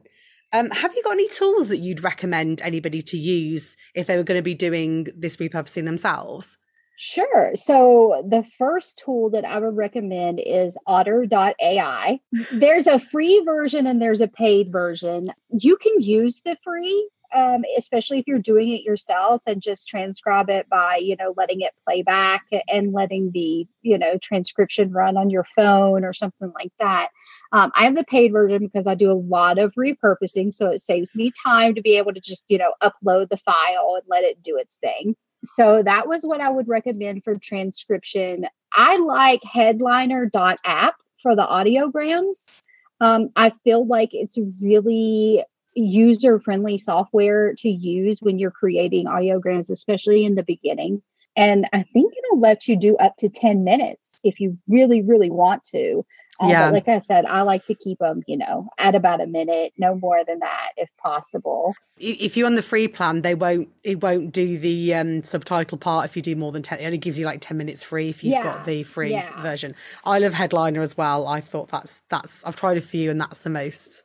Um, 0.52 0.70
have 0.70 0.96
you 0.96 1.04
got 1.04 1.14
any 1.14 1.28
tools 1.28 1.70
that 1.70 1.80
you'd 1.80 2.04
recommend 2.04 2.62
anybody 2.62 3.02
to 3.02 3.18
use 3.18 3.76
if 3.96 4.08
they 4.08 4.16
were 4.16 4.24
going 4.24 4.38
to 4.38 4.44
be 4.44 4.56
doing 4.56 5.08
this 5.16 5.38
repurposing 5.38 5.86
themselves? 5.86 6.58
Sure. 6.98 7.52
So 7.56 8.24
the 8.28 8.44
first 8.58 9.02
tool 9.04 9.30
that 9.32 9.46
I 9.46 9.60
would 9.60 9.76
recommend 9.76 10.40
is 10.40 10.78
otter.ai. 10.86 12.20
There's 12.52 12.88
a 12.88 13.00
free 13.00 13.42
version 13.46 13.88
and 13.88 14.02
there's 14.02 14.22
a 14.22 14.28
paid 14.28 14.72
version. 14.72 15.30
You 15.50 15.76
can 15.78 16.00
use 16.00 16.42
the 16.46 16.56
free, 16.64 17.10
um, 17.34 17.64
especially 17.78 18.20
if 18.20 18.28
you're 18.28 18.38
doing 18.38 18.70
it 18.70 18.84
yourself 18.84 19.42
and 19.48 19.60
just 19.60 19.88
transcribe 19.88 20.52
it 20.52 20.70
by, 20.70 20.98
you 20.98 21.16
know, 21.16 21.34
letting 21.36 21.62
it 21.62 21.74
play 21.88 22.04
back 22.04 22.46
and 22.70 22.94
letting 22.94 23.32
the, 23.32 23.68
you 23.82 23.98
know, 23.98 24.20
transcription 24.22 24.92
run 24.92 25.18
on 25.18 25.32
your 25.32 25.46
phone 25.56 26.06
or 26.06 26.14
something 26.14 26.54
like 26.54 26.72
that. 26.80 27.10
Um, 27.54 27.72
I 27.76 27.86
have 27.86 27.96
the 27.96 28.04
paid 28.04 28.32
version 28.32 28.60
because 28.60 28.86
I 28.86 28.94
do 28.94 29.12
a 29.12 29.14
lot 29.14 29.58
of 29.58 29.74
repurposing. 29.74 30.54
So 30.54 30.70
it 30.70 30.80
saves 30.80 31.16
me 31.16 31.32
time 31.44 31.74
to 31.74 31.82
be 31.82 31.98
able 31.98 32.14
to 32.14 32.22
just, 32.22 32.46
you 32.50 32.60
know, 32.60 32.74
upload 32.84 33.30
the 33.30 33.38
file 33.38 33.96
and 33.96 34.04
let 34.08 34.24
it 34.24 34.44
do 34.44 34.58
its 34.58 34.76
thing. 34.76 35.16
So 35.44 35.84
that 35.84 36.08
was 36.08 36.24
what 36.24 36.42
I 36.42 36.50
would 36.50 36.68
recommend 36.68 37.24
for 37.24 37.38
transcription. 37.38 38.46
I 38.74 38.98
like 38.98 39.42
headliner.app 39.44 40.96
for 41.22 41.36
the 41.36 41.44
audiograms. 41.44 42.66
Um, 43.02 43.30
I 43.36 43.52
feel 43.64 43.86
like 43.86 44.10
it's 44.14 44.38
really 44.62 45.44
user 45.76 46.40
friendly 46.40 46.78
software 46.78 47.54
to 47.56 47.70
use 47.70 48.20
when 48.22 48.40
you're 48.40 48.52
creating 48.52 49.08
audiograms, 49.08 49.70
especially 49.70 50.26
in 50.26 50.36
the 50.36 50.44
beginning. 50.44 51.02
And 51.36 51.68
I 51.74 51.82
think 51.82 52.14
it'll 52.16 52.40
let 52.40 52.68
you 52.68 52.78
do 52.78 52.96
up 52.98 53.16
to 53.18 53.30
10 53.30 53.64
minutes 53.64 54.20
if 54.24 54.40
you 54.40 54.58
really, 54.68 55.02
really 55.02 55.32
want 55.32 55.64
to. 55.66 56.06
Uh, 56.40 56.48
yeah. 56.48 56.70
like 56.70 56.88
I 56.88 57.00
said, 57.00 57.26
I 57.26 57.42
like 57.42 57.66
to 57.66 57.76
keep 57.76 58.00
them, 58.00 58.24
you 58.28 58.38
know, 58.38 58.68
at 58.80 58.96
about 58.96 59.22
a 59.22 59.28
minute, 59.28 59.74
no 59.78 59.96
more 59.96 60.24
than 60.26 60.40
that, 60.40 60.72
if 60.78 60.90
possible. 60.98 61.76
If 61.98 62.36
you're 62.36 62.48
on 62.48 62.56
the 62.56 62.64
free 62.64 62.88
plan, 62.88 63.22
they 63.22 63.36
won't. 63.36 63.70
It 63.84 64.02
won't 64.02 64.32
do 64.32 64.58
the 64.58 64.96
um, 64.96 65.22
subtitle 65.22 65.78
part 65.78 66.06
if 66.06 66.16
you 66.16 66.24
do 66.24 66.36
more 66.36 66.52
than 66.52 66.64
ten. 66.64 66.80
It 66.80 66.86
only 66.86 66.98
gives 66.98 67.20
you 67.20 67.26
like 67.26 67.40
ten 67.42 67.58
minutes 67.58 67.84
free 67.84 68.10
if 68.10 68.24
you've 68.24 68.34
yeah. 68.34 68.44
got 68.44 68.66
the 68.66 68.82
free 68.82 69.12
yeah. 69.12 69.44
version. 69.44 69.76
I 70.06 70.18
love 70.18 70.34
Headliner 70.34 70.82
as 70.82 70.98
well. 70.98 71.28
I 71.28 71.40
thought 71.40 71.70
that's 71.70 72.02
that's. 72.10 72.44
I've 72.44 72.56
tried 72.56 72.78
a 72.78 72.82
few, 72.82 73.12
and 73.12 73.22
that's 73.22 73.42
the 73.42 73.52
most. 73.52 74.02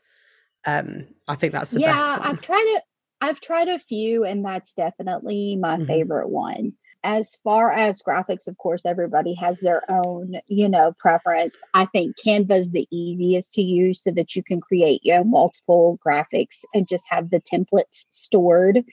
Um, 0.66 1.08
I 1.26 1.34
think 1.34 1.54
that's 1.54 1.70
the 1.70 1.80
yeah, 1.80 1.94
best. 1.94 2.20
Yeah, 2.20 2.28
I've 2.28 2.40
tried 2.42 2.74
it. 2.76 2.82
I've 3.22 3.40
tried 3.40 3.68
a 3.68 3.78
few, 3.78 4.24
and 4.24 4.44
that's 4.44 4.74
definitely 4.74 5.56
my 5.56 5.76
mm-hmm. 5.76 5.86
favorite 5.86 6.28
one 6.28 6.74
as 7.04 7.36
far 7.44 7.72
as 7.72 8.02
graphics, 8.02 8.48
of 8.48 8.58
course, 8.58 8.82
everybody 8.84 9.34
has 9.34 9.60
their 9.60 9.82
own, 9.90 10.34
you 10.48 10.68
know, 10.68 10.92
preference. 10.98 11.62
I 11.74 11.84
think 11.86 12.16
Canva 12.24 12.58
is 12.58 12.70
the 12.70 12.88
easiest 12.90 13.52
to 13.54 13.62
use 13.62 14.02
so 14.02 14.10
that 14.12 14.34
you 14.34 14.42
can 14.42 14.60
create, 14.60 15.00
you 15.04 15.14
know, 15.14 15.24
multiple 15.24 15.98
graphics 16.04 16.64
and 16.74 16.88
just 16.88 17.04
have 17.08 17.30
the 17.30 17.40
templates 17.40 18.06
stored 18.10 18.84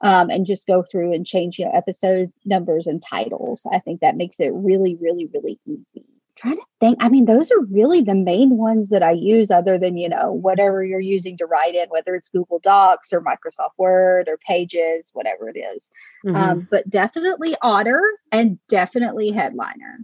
um, 0.00 0.30
and 0.30 0.46
just 0.46 0.66
go 0.66 0.82
through 0.82 1.12
and 1.12 1.26
change, 1.26 1.58
your 1.58 1.74
episode 1.76 2.32
numbers 2.44 2.86
and 2.86 3.02
titles. 3.02 3.66
I 3.70 3.78
think 3.78 4.00
that 4.00 4.16
makes 4.16 4.40
it 4.40 4.52
really, 4.54 4.96
really, 5.00 5.28
really 5.32 5.58
easy 5.66 6.06
trying 6.40 6.56
to 6.56 6.62
think. 6.80 6.96
I 7.00 7.08
mean, 7.08 7.26
those 7.26 7.50
are 7.50 7.60
really 7.70 8.00
the 8.00 8.14
main 8.14 8.56
ones 8.56 8.88
that 8.88 9.02
I 9.02 9.12
use, 9.12 9.50
other 9.50 9.78
than, 9.78 9.96
you 9.96 10.08
know, 10.08 10.32
whatever 10.32 10.82
you're 10.84 11.00
using 11.00 11.36
to 11.38 11.46
write 11.46 11.74
in, 11.74 11.88
whether 11.90 12.14
it's 12.14 12.28
Google 12.28 12.58
Docs 12.60 13.12
or 13.12 13.22
Microsoft 13.22 13.76
Word 13.78 14.28
or 14.28 14.38
Pages, 14.38 15.10
whatever 15.12 15.48
it 15.48 15.58
is. 15.58 15.90
Mm-hmm. 16.26 16.36
Um, 16.36 16.68
but 16.70 16.88
definitely 16.88 17.54
Otter 17.62 18.02
and 18.32 18.58
definitely 18.68 19.30
Headliner. 19.30 20.00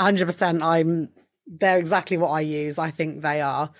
100%. 0.00 0.62
I'm, 0.62 1.08
they're 1.46 1.78
exactly 1.78 2.16
what 2.16 2.30
I 2.30 2.40
use. 2.40 2.78
I 2.78 2.90
think 2.90 3.22
they 3.22 3.40
are 3.40 3.70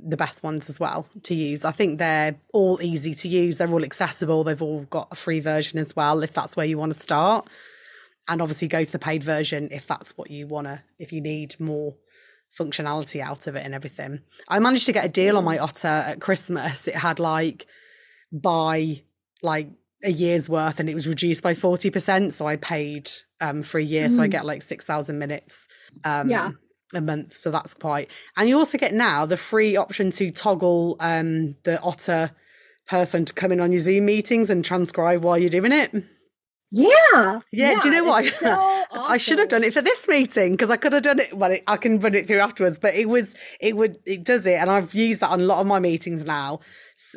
the 0.00 0.16
best 0.16 0.42
ones 0.42 0.68
as 0.68 0.78
well 0.78 1.08
to 1.24 1.34
use. 1.34 1.64
I 1.64 1.72
think 1.72 1.98
they're 1.98 2.36
all 2.52 2.80
easy 2.80 3.14
to 3.14 3.28
use. 3.28 3.58
They're 3.58 3.70
all 3.70 3.84
accessible. 3.84 4.44
They've 4.44 4.62
all 4.62 4.82
got 4.82 5.08
a 5.10 5.16
free 5.16 5.40
version 5.40 5.78
as 5.78 5.96
well, 5.96 6.22
if 6.22 6.32
that's 6.32 6.56
where 6.56 6.66
you 6.66 6.78
want 6.78 6.92
to 6.92 7.00
start 7.00 7.48
and 8.28 8.40
obviously 8.40 8.68
go 8.68 8.84
to 8.84 8.92
the 8.92 8.98
paid 8.98 9.22
version 9.22 9.68
if 9.70 9.86
that's 9.86 10.16
what 10.16 10.30
you 10.30 10.46
want 10.46 10.66
to 10.66 10.82
if 10.98 11.12
you 11.12 11.20
need 11.20 11.58
more 11.58 11.94
functionality 12.58 13.20
out 13.20 13.46
of 13.46 13.56
it 13.56 13.64
and 13.64 13.74
everything 13.74 14.20
i 14.48 14.58
managed 14.58 14.86
to 14.86 14.92
get 14.92 15.04
a 15.04 15.08
deal 15.08 15.36
on 15.36 15.44
my 15.44 15.58
otter 15.58 15.88
at 15.88 16.20
christmas 16.20 16.86
it 16.86 16.94
had 16.94 17.18
like 17.18 17.66
buy 18.32 19.00
like 19.42 19.68
a 20.02 20.10
year's 20.10 20.48
worth 20.48 20.80
and 20.80 20.88
it 20.88 20.94
was 20.94 21.08
reduced 21.08 21.42
by 21.42 21.54
40% 21.54 22.32
so 22.32 22.46
i 22.46 22.56
paid 22.56 23.10
um 23.40 23.62
for 23.62 23.78
a 23.78 23.82
year 23.82 24.08
mm. 24.08 24.14
so 24.14 24.22
i 24.22 24.28
mm. 24.28 24.30
get 24.30 24.46
like 24.46 24.62
6000 24.62 25.18
minutes 25.18 25.66
um 26.04 26.30
yeah 26.30 26.50
a 26.92 27.00
month 27.00 27.36
so 27.36 27.50
that's 27.50 27.74
quite 27.74 28.10
and 28.36 28.48
you 28.48 28.56
also 28.56 28.78
get 28.78 28.94
now 28.94 29.26
the 29.26 29.36
free 29.36 29.76
option 29.76 30.10
to 30.12 30.30
toggle 30.30 30.96
um 31.00 31.56
the 31.64 31.80
otter 31.82 32.30
person 32.86 33.24
to 33.24 33.32
come 33.32 33.50
in 33.50 33.60
on 33.60 33.72
your 33.72 33.80
zoom 33.80 34.04
meetings 34.06 34.50
and 34.50 34.64
transcribe 34.64 35.24
while 35.24 35.38
you're 35.38 35.50
doing 35.50 35.72
it 35.72 35.92
yeah, 36.74 37.40
yeah. 37.52 37.72
Yeah. 37.72 37.80
Do 37.80 37.88
you 37.88 37.94
know 37.94 38.04
what? 38.04 38.24
So 38.26 38.50
awesome. 38.50 38.86
I 39.12 39.18
should 39.18 39.38
have 39.38 39.48
done 39.48 39.64
it 39.64 39.72
for 39.72 39.82
this 39.82 40.08
meeting 40.08 40.52
because 40.52 40.70
I 40.70 40.76
could 40.76 40.92
have 40.92 41.02
done 41.02 41.20
it. 41.20 41.36
Well, 41.36 41.52
it, 41.52 41.62
I 41.66 41.76
can 41.76 42.00
run 42.00 42.14
it 42.14 42.26
through 42.26 42.40
afterwards, 42.40 42.78
but 42.78 42.94
it 42.94 43.08
was, 43.08 43.34
it 43.60 43.76
would, 43.76 43.98
it 44.04 44.24
does 44.24 44.46
it. 44.46 44.54
And 44.54 44.70
I've 44.70 44.94
used 44.94 45.20
that 45.20 45.30
on 45.30 45.40
a 45.40 45.44
lot 45.44 45.60
of 45.60 45.66
my 45.66 45.78
meetings 45.78 46.24
now 46.24 46.60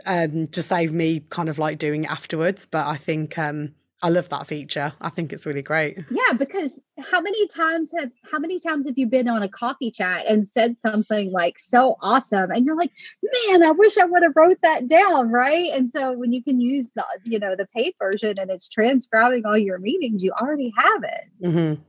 um, 0.06 0.48
to 0.48 0.62
save 0.62 0.92
me 0.92 1.22
kind 1.30 1.50
of 1.50 1.58
like 1.58 1.80
doing 1.80 2.04
it 2.04 2.12
afterwards. 2.12 2.68
But 2.70 2.86
I 2.88 2.98
think, 2.98 3.38
um, 3.38 3.74
I 4.04 4.10
love 4.10 4.30
that 4.30 4.46
feature. 4.46 4.94
I 5.02 5.10
think 5.10 5.34
it's 5.34 5.48
really 5.48 5.64
great. 5.64 5.98
Yeah, 6.12 6.34
because 6.38 6.84
how 7.00 7.20
many 7.20 7.48
times 7.48 7.92
have 7.98 8.12
how 8.32 8.38
many 8.38 8.60
times 8.60 8.86
have 8.86 8.98
you 8.98 9.08
been 9.08 9.28
on 9.28 9.42
a 9.42 9.50
coffee 9.50 9.90
chat 9.90 10.28
and 10.28 10.48
said 10.48 10.78
something 10.78 11.32
like 11.32 11.58
so 11.58 11.96
awesome 12.00 12.52
and 12.52 12.64
you're 12.64 12.76
like, 12.76 12.92
"Man, 13.24 13.64
I 13.64 13.72
wish 13.72 13.98
I 13.98 14.06
would 14.06 14.22
have 14.22 14.36
wrote 14.36 14.60
that 14.62 14.88
down," 14.88 15.32
right? 15.32 15.72
And 15.74 15.90
so 15.90 16.12
when 16.12 16.32
you 16.32 16.44
can 16.44 16.62
use 16.62 16.92
the 16.96 17.04
you 17.26 17.40
know, 17.40 17.56
the 17.56 17.66
paid 17.76 17.96
version 17.98 18.36
and 18.40 18.52
it's 18.52 18.70
transcribing 18.70 19.46
all 19.46 19.58
your 19.58 19.80
meetings, 19.80 20.22
you 20.22 20.32
already 20.32 20.72
have 20.78 21.04
it. 21.04 21.24
Mm-hmm. 21.44 21.82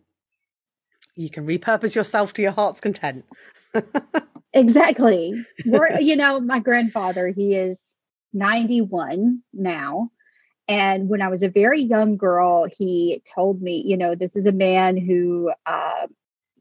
You 1.16 1.31
can 1.31 1.47
repurpose 1.47 1.94
yourself 1.94 2.33
to 2.35 2.42
your 2.42 2.53
heart's 2.53 2.81
content. 2.81 3.27
exactly. 4.55 5.35
We're, 5.66 5.99
you 5.99 6.14
know, 6.16 6.40
my 6.40 6.61
grandfather, 6.61 7.29
he 7.29 7.57
is 7.57 7.97
91 8.33 9.42
now 9.53 10.11
and 10.68 11.09
when 11.09 11.22
I 11.22 11.28
was 11.28 11.42
a 11.42 11.48
very 11.48 11.81
young 11.81 12.18
girl, 12.18 12.66
he 12.70 13.22
told 13.24 13.62
me, 13.62 13.83
you 13.87 13.96
know, 13.96 14.14
this 14.14 14.37
is 14.37 14.46
a 14.46 14.52
man 14.52 14.98
who 14.98 15.50
uh, 15.64 16.07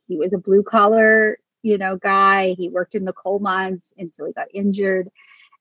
he 0.07 0.17
was 0.17 0.31
a 0.31 0.37
blue 0.37 0.63
collar, 0.63 1.37
you 1.61 1.77
know, 1.77 1.97
guy. 1.97 2.55
He 2.57 2.69
worked 2.69 2.95
in 2.95 3.03
the 3.03 3.11
coal 3.11 3.39
mines 3.39 3.93
until 3.97 4.25
he 4.25 4.31
got 4.31 4.47
injured. 4.53 5.09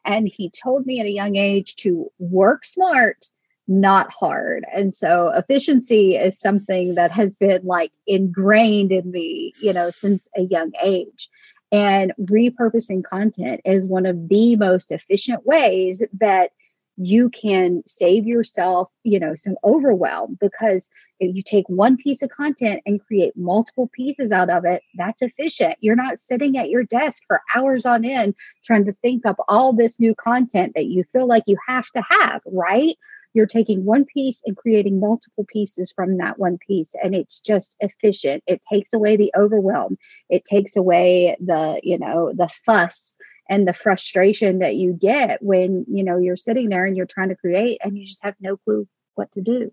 And 0.04 0.30
he 0.32 0.50
told 0.50 0.87
me 0.87 1.00
at 1.00 1.06
a 1.06 1.11
young 1.11 1.35
age 1.35 1.74
to 1.76 2.09
work 2.20 2.64
smart, 2.64 3.26
not 3.66 4.12
hard. 4.12 4.64
And 4.72 4.94
so 4.94 5.32
efficiency 5.35 6.14
is 6.14 6.38
something 6.38 6.94
that 6.94 7.11
has 7.11 7.35
been 7.35 7.64
like 7.64 7.90
ingrained 8.06 8.92
in 8.92 9.11
me, 9.11 9.54
you 9.61 9.72
know, 9.72 9.90
since 9.90 10.28
a 10.37 10.42
young 10.42 10.70
age. 10.80 11.28
And 11.72 12.12
repurposing 12.20 13.02
content 13.02 13.61
is 13.64 13.88
one 13.88 14.06
of 14.06 14.28
the 14.28 14.54
most 14.54 14.92
efficient 14.92 15.44
ways 15.44 16.00
that 16.20 16.52
you 16.96 17.28
can 17.30 17.82
save 17.87 18.26
yourself, 18.26 18.90
you 19.04 19.20
know, 19.20 19.35
some 19.35 19.56
overwhelm 19.64 20.38
because 20.40 20.88
if 21.20 21.35
you 21.35 21.42
take 21.42 21.68
one 21.68 21.96
piece 21.96 22.22
of 22.22 22.30
content 22.30 22.82
and 22.87 23.04
create 23.04 23.37
multiple 23.37 23.88
pieces 23.92 24.32
out 24.32 24.50
of 24.50 24.64
it, 24.64 24.82
that's 24.96 25.22
efficient. 25.22 25.76
You're 25.80 25.96
not 25.96 26.18
sitting 26.18 26.56
at 26.56 26.70
your 26.70 26.85
desk 26.85 27.22
for 27.26 27.42
hours 27.54 27.85
on 27.87 28.04
end 28.04 28.35
trying 28.64 28.87
to 28.87 28.96
think 29.02 29.26
up 29.26 29.37
all 29.48 29.72
this 29.72 30.00
new 30.00 30.14
content 30.14 30.72
that 30.74 30.87
you 30.87 31.04
feel 31.12 31.26
like 31.26 31.44
you 31.46 31.56
have 31.66 31.90
to 31.90 32.02
have, 32.09 32.40
right? 32.46 32.96
You're 33.35 33.46
taking 33.46 33.85
one 33.85 34.06
piece 34.06 34.40
and 34.46 34.56
creating 34.56 34.98
multiple 34.98 35.44
pieces 35.46 35.92
from 35.92 36.16
that 36.16 36.38
one 36.38 36.56
piece, 36.66 36.94
and 37.02 37.14
it's 37.14 37.42
just 37.42 37.76
efficient. 37.80 38.42
It 38.46 38.62
takes 38.62 38.94
away 38.94 39.18
the 39.18 39.30
overwhelm. 39.37 39.98
It 40.30 40.46
takes 40.46 40.74
away 40.74 41.37
the, 41.38 41.78
you 41.82 41.98
know, 41.98 42.32
the 42.35 42.48
fuss 42.48 43.18
and 43.48 43.66
the 43.66 43.72
frustration 43.72 44.59
that 44.61 44.76
you 44.76 44.92
get 44.92 45.42
when 45.42 45.85
you 45.88 46.04
know 46.04 46.18
you're 46.18 46.37
sitting 46.37 46.68
there 46.68 46.85
and 46.85 46.96
you're 46.96 47.06
trying 47.06 47.28
to 47.28 47.37
create 47.37 47.78
and 47.82 47.96
you 47.96 48.06
just 48.06 48.24
have 48.24 48.35
no 48.40 48.56
clue 48.56 48.87
what 49.14 49.30
to 49.32 49.40
do 49.40 49.70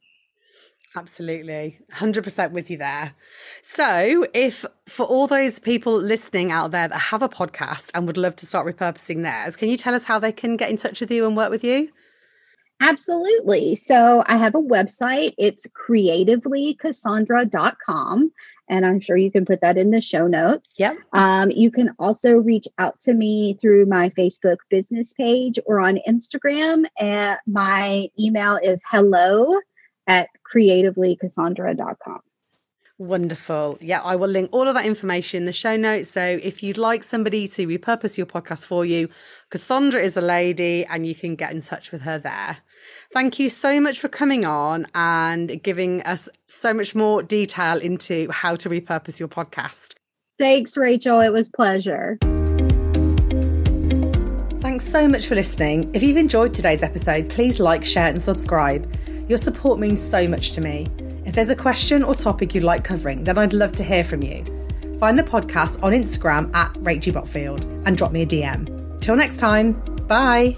Absolutely. 0.95 1.79
100% 1.91 2.51
with 2.51 2.69
you 2.69 2.77
there. 2.77 3.15
So, 3.63 4.27
if 4.33 4.63
for 4.87 5.05
all 5.05 5.25
those 5.25 5.59
people 5.59 5.93
listening 5.93 6.51
out 6.51 6.69
there 6.69 6.87
that 6.87 6.95
have 6.95 7.23
a 7.23 7.29
podcast 7.29 7.89
and 7.95 8.05
would 8.05 8.17
love 8.17 8.35
to 8.37 8.45
start 8.45 8.67
repurposing 8.67 9.23
theirs, 9.23 9.55
can 9.55 9.69
you 9.69 9.77
tell 9.77 9.95
us 9.95 10.03
how 10.03 10.19
they 10.19 10.31
can 10.31 10.55
get 10.55 10.69
in 10.69 10.77
touch 10.77 11.01
with 11.01 11.09
you 11.09 11.25
and 11.25 11.35
work 11.35 11.49
with 11.49 11.63
you? 11.63 11.89
Absolutely. 12.83 13.75
So 13.75 14.23
I 14.27 14.35
have 14.35 14.55
a 14.55 14.61
website. 14.61 15.31
It's 15.37 15.65
creativelycassondra.com. 15.67 18.31
And 18.67 18.85
I'm 18.85 18.99
sure 18.99 19.15
you 19.15 19.31
can 19.31 19.45
put 19.45 19.61
that 19.61 19.77
in 19.77 19.91
the 19.91 20.01
show 20.01 20.27
notes. 20.27 20.75
Yep. 20.77 20.97
Um, 21.13 21.49
you 21.51 21.71
can 21.71 21.95
also 21.97 22.39
reach 22.39 22.67
out 22.79 22.99
to 23.01 23.13
me 23.13 23.57
through 23.61 23.85
my 23.85 24.09
Facebook 24.09 24.57
business 24.69 25.13
page 25.13 25.57
or 25.65 25.79
on 25.79 25.99
Instagram. 26.07 26.83
And 26.99 27.39
my 27.47 28.09
email 28.19 28.59
is 28.61 28.83
hello 28.89 29.55
at 30.07 30.27
creativelycassondra.com. 30.53 32.19
Wonderful. 32.99 33.79
Yeah, 33.81 34.01
I 34.01 34.15
will 34.15 34.29
link 34.29 34.49
all 34.51 34.67
of 34.67 34.75
that 34.75 34.85
information 34.85 35.39
in 35.39 35.45
the 35.45 35.53
show 35.53 35.75
notes. 35.75 36.11
So 36.11 36.39
if 36.43 36.61
you'd 36.61 36.77
like 36.77 37.03
somebody 37.03 37.47
to 37.49 37.65
repurpose 37.67 38.17
your 38.17 38.27
podcast 38.27 38.65
for 38.65 38.85
you, 38.85 39.09
Cassondra 39.49 40.01
is 40.01 40.15
a 40.15 40.21
lady 40.21 40.85
and 40.85 41.05
you 41.07 41.15
can 41.15 41.35
get 41.35 41.51
in 41.51 41.61
touch 41.61 41.91
with 41.91 42.03
her 42.03 42.19
there. 42.19 42.57
Thank 43.11 43.39
you 43.39 43.49
so 43.49 43.81
much 43.81 43.99
for 43.99 44.09
coming 44.09 44.45
on 44.45 44.85
and 44.93 45.61
giving 45.63 46.01
us 46.03 46.29
so 46.47 46.73
much 46.73 46.93
more 46.93 47.23
detail 47.23 47.79
into 47.79 48.29
how 48.31 48.55
to 48.57 48.69
repurpose 48.69 49.19
your 49.19 49.29
podcast. 49.29 49.95
Thanks, 50.37 50.77
Rachel. 50.77 51.19
It 51.19 51.31
was 51.31 51.49
pleasure. 51.49 52.17
Thanks 54.61 54.87
so 54.87 55.07
much 55.07 55.27
for 55.27 55.35
listening. 55.35 55.93
If 55.93 56.03
you've 56.03 56.17
enjoyed 56.17 56.53
today's 56.53 56.83
episode, 56.83 57.29
please 57.29 57.59
like, 57.59 57.83
share, 57.85 58.07
and 58.07 58.21
subscribe. 58.21 58.91
Your 59.29 59.37
support 59.37 59.79
means 59.79 60.01
so 60.01 60.27
much 60.27 60.51
to 60.53 60.61
me. 60.61 60.85
If 61.33 61.37
there's 61.37 61.49
a 61.49 61.55
question 61.55 62.03
or 62.03 62.13
topic 62.13 62.53
you'd 62.53 62.63
like 62.63 62.83
covering, 62.83 63.23
then 63.23 63.39
I'd 63.39 63.53
love 63.53 63.71
to 63.77 63.83
hear 63.83 64.03
from 64.03 64.21
you. 64.21 64.43
Find 64.99 65.17
the 65.17 65.23
podcast 65.23 65.81
on 65.81 65.91
Instagram 65.91 66.55
at 66.55 66.71
Rachel 66.77 67.13
Botfield 67.13 67.63
and 67.87 67.97
drop 67.97 68.11
me 68.11 68.21
a 68.21 68.25
DM. 68.27 69.01
Till 69.01 69.15
next 69.15 69.39
time, 69.39 69.73
bye. 70.07 70.55